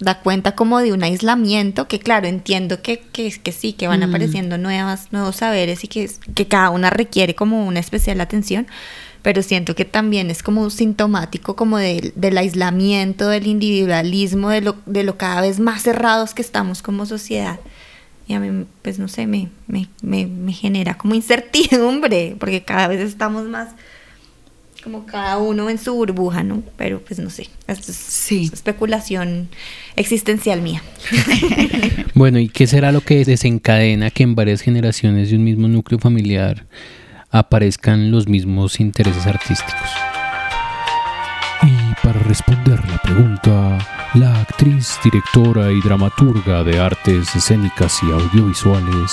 [0.00, 4.00] da cuenta como de un aislamiento que, claro, entiendo que, que, que sí, que van
[4.00, 4.04] Mm.
[4.04, 8.66] apareciendo nuevas, nuevos saberes y que, que cada una requiere como una especial atención,
[9.22, 14.76] pero siento que también es como sintomático como del, del aislamiento, del individualismo, de lo,
[14.86, 17.60] de lo cada vez más cerrados que estamos como sociedad.
[18.26, 22.88] Y a mí, pues no sé, me, me, me, me genera como incertidumbre, porque cada
[22.88, 23.68] vez estamos más
[24.82, 26.62] como cada uno en su burbuja, ¿no?
[26.76, 28.50] Pero pues no sé, esto es Sí.
[28.52, 29.48] especulación
[29.96, 30.82] existencial mía.
[32.14, 35.98] Bueno, ¿y qué será lo que desencadena que en varias generaciones de un mismo núcleo
[35.98, 36.66] familiar
[37.30, 39.88] aparezcan los mismos intereses artísticos?
[41.62, 43.78] Y para responder la pregunta,
[44.14, 49.12] la actriz, directora y dramaturga de artes escénicas y audiovisuales,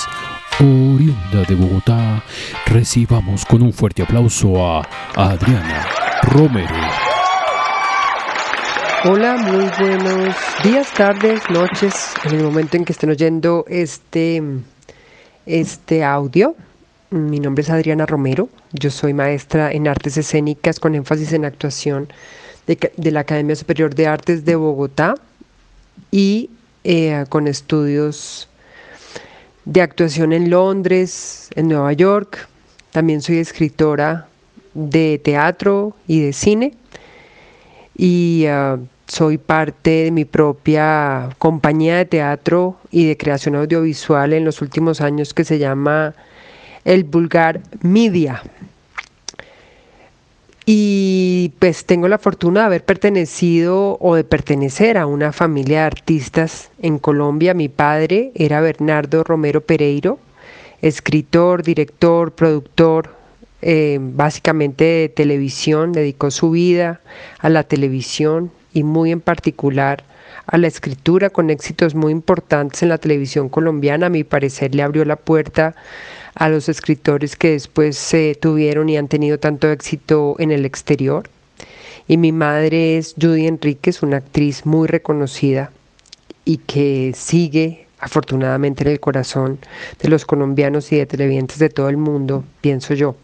[0.62, 2.22] oriunda de Bogotá,
[2.66, 4.82] recibamos con un fuerte aplauso a
[5.16, 5.88] Adriana
[6.24, 6.76] Romero.
[9.05, 14.43] Hola, muy buenos días, tardes, noches, en el momento en que estén oyendo este,
[15.45, 16.55] este audio.
[17.10, 22.10] Mi nombre es Adriana Romero, yo soy maestra en artes escénicas con énfasis en actuación
[22.68, 25.16] de, la Academia Superior de Artes de Bogotá
[26.12, 26.49] y
[26.84, 28.48] eh, con estudios
[29.70, 32.47] de actuación en Londres, en Nueva York.
[32.91, 34.28] También soy escritora
[34.74, 36.74] de teatro y de cine
[37.95, 44.43] y ah, soy parte de mi propia compañía de teatro y de creación audiovisual en
[44.43, 46.15] los últimos años que se llama
[46.84, 48.41] El Vulgar Media.
[50.72, 55.86] Y pues tengo la fortuna de haber pertenecido o de pertenecer a una familia de
[55.86, 57.55] artistas en Colombia.
[57.55, 60.20] Mi padre era Bernardo Romero Pereiro,
[60.84, 63.15] escritor, director, productor,
[63.63, 67.01] eh, básicamente de televisión, dedicó su vida
[67.39, 70.03] a la televisión y muy en particular
[70.45, 74.05] a la escritura con éxitos muy importantes en la televisión colombiana.
[74.05, 75.74] A mi parecer le abrió la puerta
[76.36, 81.30] a los escritores que después se tuvieron y han tenido tanto éxito en el exterior.
[82.07, 85.71] Y mi madre es Judy Enríquez, una actriz muy reconocida
[86.45, 89.59] y que sigue afortunadamente en el corazón
[90.01, 93.15] de los colombianos y de televidentes de todo el mundo, pienso yo.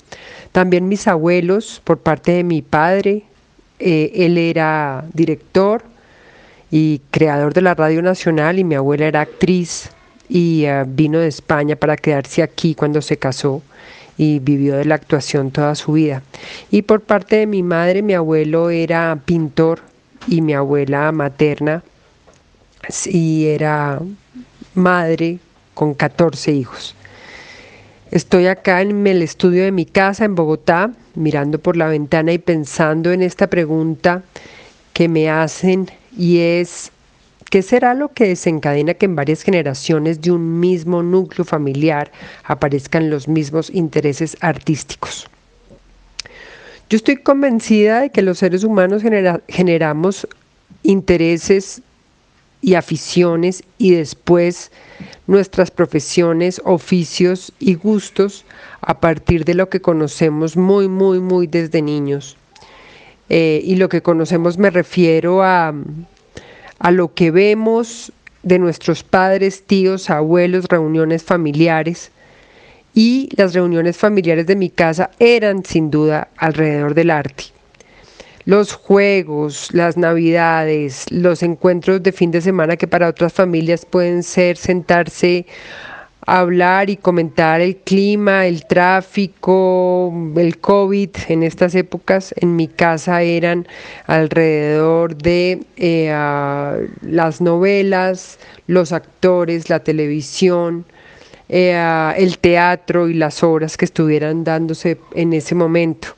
[0.51, 3.23] También mis abuelos, por parte de mi padre,
[3.79, 5.83] eh, él era director
[6.71, 9.89] y creador de la Radio Nacional y mi abuela era actriz
[10.29, 13.61] y eh, vino de España para quedarse aquí cuando se casó
[14.17, 16.23] y vivió de la actuación toda su vida.
[16.71, 19.81] Y por parte de mi madre, mi abuelo era pintor
[20.27, 21.83] y mi abuela materna
[22.89, 23.99] sí era
[24.73, 25.39] madre
[25.73, 26.95] con 14 hijos.
[28.11, 32.37] Estoy acá en el estudio de mi casa en Bogotá, mirando por la ventana y
[32.37, 34.23] pensando en esta pregunta
[34.93, 36.91] que me hacen y es,
[37.49, 42.11] ¿qué será lo que desencadena que en varias generaciones de un mismo núcleo familiar
[42.43, 45.27] aparezcan los mismos intereses artísticos?
[46.89, 50.27] Yo estoy convencida de que los seres humanos genera- generamos
[50.83, 51.81] intereses
[52.61, 54.71] y aficiones y después
[55.27, 58.45] nuestras profesiones, oficios y gustos
[58.81, 62.37] a partir de lo que conocemos muy, muy, muy desde niños.
[63.29, 65.73] Eh, y lo que conocemos me refiero a,
[66.85, 68.11] a lo que vemos
[68.43, 72.11] de nuestros padres, tíos, abuelos, reuniones familiares.
[72.93, 77.45] Y las reuniones familiares de mi casa eran sin duda alrededor del arte
[78.45, 84.21] los juegos, las navidades, los encuentros de fin de semana que para otras familias pueden
[84.21, 85.47] ser sentarse
[86.25, 92.33] hablar y comentar el clima, el tráfico, el COVID en estas épocas.
[92.37, 93.67] En mi casa eran
[94.07, 100.85] alrededor de eh, las novelas, los actores, la televisión,
[101.47, 106.09] eh, el teatro y las obras que estuvieran dándose en ese momento.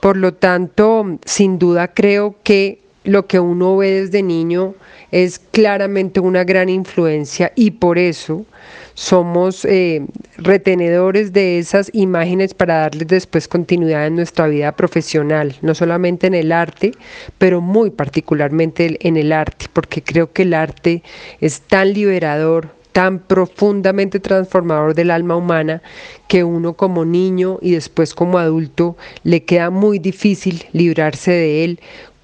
[0.00, 4.74] Por lo tanto, sin duda creo que lo que uno ve desde niño
[5.10, 8.46] es claramente una gran influencia y por eso
[8.94, 15.74] somos eh, retenedores de esas imágenes para darles después continuidad en nuestra vida profesional, no
[15.74, 16.92] solamente en el arte,
[17.38, 21.02] pero muy particularmente en el arte, porque creo que el arte
[21.40, 25.82] es tan liberador, tan profundamente transformador del alma humana
[26.28, 31.80] que uno como niño y después como adulto le queda muy difícil librarse de él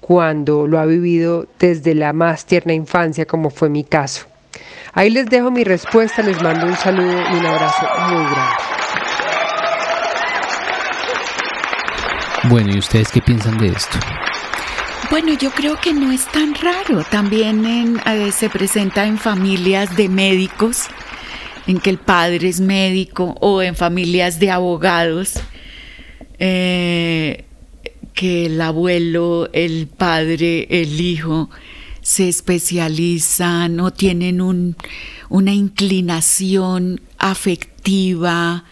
[0.09, 4.25] cuando lo ha vivido desde la más tierna infancia como fue mi caso.
[4.93, 8.55] Ahí les dejo mi respuesta, les mando un saludo y un abrazo muy grande.
[12.45, 13.99] Bueno, ¿y ustedes qué piensan de esto?
[15.11, 17.03] Bueno, yo creo que no es tan raro.
[17.11, 20.87] También en, eh, se presenta en familias de médicos,
[21.67, 25.39] en que el padre es médico, o en familias de abogados,
[26.39, 27.45] eh,
[28.13, 31.49] que el abuelo, el padre, el hijo
[32.01, 34.75] se especializan o tienen un,
[35.29, 38.63] una inclinación afectiva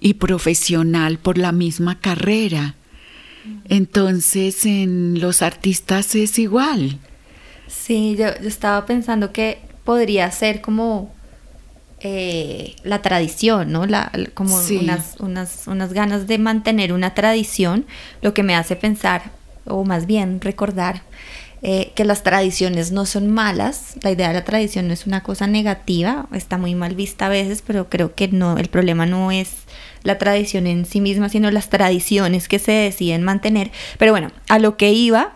[0.00, 2.74] y profesional por la misma carrera.
[3.68, 6.98] Entonces en los artistas es igual.
[7.66, 11.13] Sí, yo, yo estaba pensando que podría ser como
[12.04, 13.86] eh, la tradición, ¿no?
[13.86, 14.76] La, como Sí.
[14.76, 17.86] unas, unas, unas ganas de mantener una tradición,
[18.22, 19.30] lo que me hace pensar,
[19.66, 21.02] o más bien recordar,
[21.62, 23.94] eh, que las tradiciones no son malas.
[24.02, 27.28] La idea de la tradición no es una cosa negativa, está muy mal vista a
[27.30, 29.50] veces, pero creo que no, el problema no es
[30.02, 33.70] la tradición en sí misma, sino las tradiciones que se deciden mantener.
[33.98, 35.32] Pero bueno, a lo que iba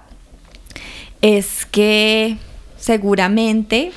[1.23, 2.37] es que
[2.77, 3.91] seguramente,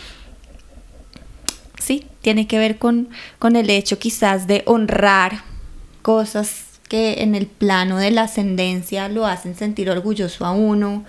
[2.22, 3.10] tiene que ver con,
[3.40, 5.44] con el hecho quizás de honrar
[6.02, 11.06] cosas que en el plano de la ascendencia lo hacen sentir orgulloso a uno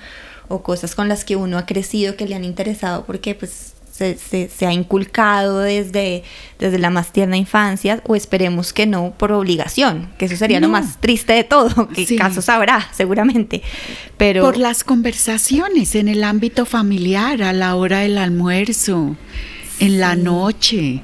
[0.49, 4.17] o cosas con las que uno ha crecido que le han interesado porque pues se,
[4.17, 6.25] se- se ha inculcado desde,
[6.59, 10.69] desde la más tierna infancia o esperemos que no por obligación, que eso sería lo
[10.69, 12.17] más triste de todo, que Sí.
[12.17, 13.63] casos habrá seguramente,
[14.17, 19.17] pero Por las conversaciones en el ámbito familiar, a la hora del almuerzo,
[19.85, 21.03] en la noche.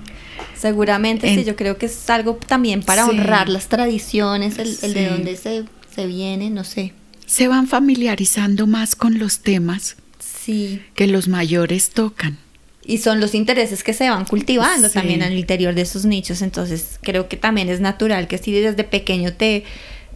[0.57, 3.11] seguramente en- sí, yo creo que es algo también para Sí.
[3.11, 5.65] honrar las tradiciones, el, el de dónde se,
[5.95, 6.93] se viene, no sé.
[7.27, 10.83] Se van familiarizando más con los temas Sí.
[10.95, 12.39] que los mayores tocan.
[12.85, 14.95] Y son los intereses que se van cultivando Sí.
[14.95, 16.43] también al interior de esos nichos.
[16.43, 19.63] Entonces creo que también es natural que si desde pequeño te,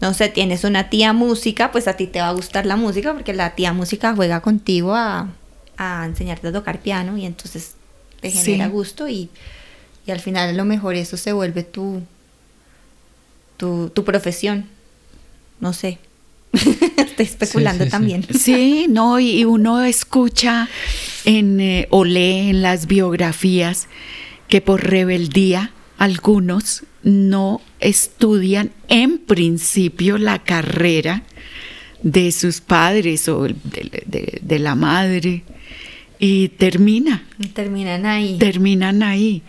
[0.00, 3.12] no sé, tienes una tía música, pues a ti te va a gustar la música
[3.12, 5.28] porque la tía música juega contigo a,
[5.76, 7.74] a enseñarte a tocar piano y entonces
[8.22, 8.38] te Sí.
[8.38, 9.28] genera gusto y,
[10.06, 12.00] y al final a lo mejor eso se vuelve tu,
[13.56, 14.66] tu, tu profesión.
[15.60, 15.98] No sé.
[16.52, 17.90] Estoy especulando sí, sí.
[17.90, 18.26] también.
[18.38, 20.68] Sí, no, y y uno escucha
[21.24, 23.88] en, eh, o lee en las biografías
[24.48, 31.22] que por rebeldía algunos no estudian en principio la carrera
[32.02, 35.42] de sus padres o de- de la madre
[36.22, 38.38] y termina, Terminan ahí.
[38.38, 39.42] terminan ahí.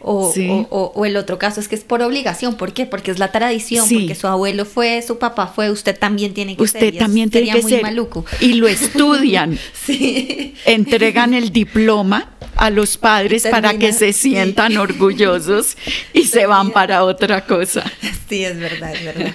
[0.00, 0.48] O, Sí.
[0.50, 2.56] o- o- o el otro caso es que es por obligación.
[2.56, 2.86] ¿Por qué?
[2.86, 3.98] Porque es la tradición, Sí.
[4.00, 6.82] porque su abuelo fue, su papá fue, usted también tiene que ser.
[6.82, 7.82] y Usted también tiene sería que muy ser.
[7.82, 8.24] maluco.
[8.40, 9.58] Y lo estudian.
[9.86, 10.54] Sí.
[10.64, 14.30] entregan el diploma a los padres para que se sí.
[14.30, 15.76] sientan orgullosos
[16.14, 17.84] y se van para otra cosa.
[18.30, 19.34] Sí, es verdad, es verdad.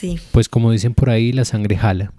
[0.00, 0.18] Sí.
[0.32, 2.12] Pues como dicen por ahí, la sangre jala.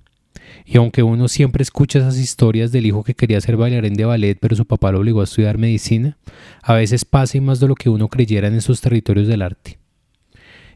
[0.72, 4.38] Y aunque uno siempre escucha esas historias del hijo que quería ser bailarín de ballet,
[4.40, 6.16] pero su papá lo obligó a estudiar medicina,
[6.62, 9.80] a veces pasa y más de lo que uno creyera en esos territorios del arte.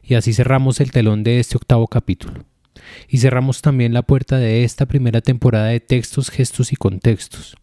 [0.02, 2.44] Y así cerramos el telón de este octavo capítulo.
[3.08, 7.54] Y cerramos también la puerta de esta primera temporada de textos, gestos y contextos.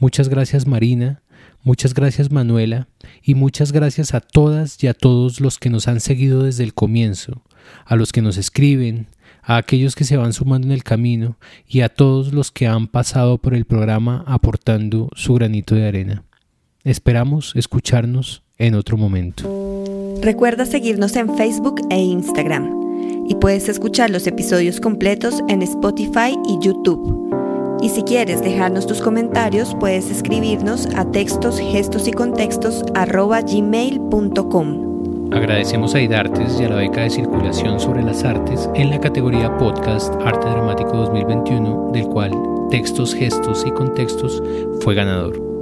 [0.00, 1.22] Muchas gracias Marina,
[1.62, 2.88] muchas gracias Manuela
[3.22, 6.74] y muchas gracias a todas y a todos los que nos han seguido desde el
[6.74, 7.44] comienzo,
[7.84, 9.06] a los que nos escriben,
[9.44, 11.36] a aquellos que se van sumando en el camino
[11.68, 16.24] y a todos los que han pasado por el programa aportando su granito de arena.
[16.82, 20.18] Esperamos escucharnos en otro momento.
[20.22, 22.84] Recuerda seguirnos en Facebook e Instagram.
[23.26, 27.24] Y puedes escuchar los episodios completos en Spotify y YouTube.
[27.80, 34.93] Y si quieres dejarnos tus comentarios, puedes escribirnos a textos, gestos y contextos gmail.com.
[35.34, 39.56] Agradecemos a IDARTES y a la beca de circulación sobre las artes en la categoría
[39.58, 42.30] Podcast Arte Dramático 2021, del cual
[42.70, 44.40] Textos, Gestos y Contextos
[44.80, 45.53] fue ganador.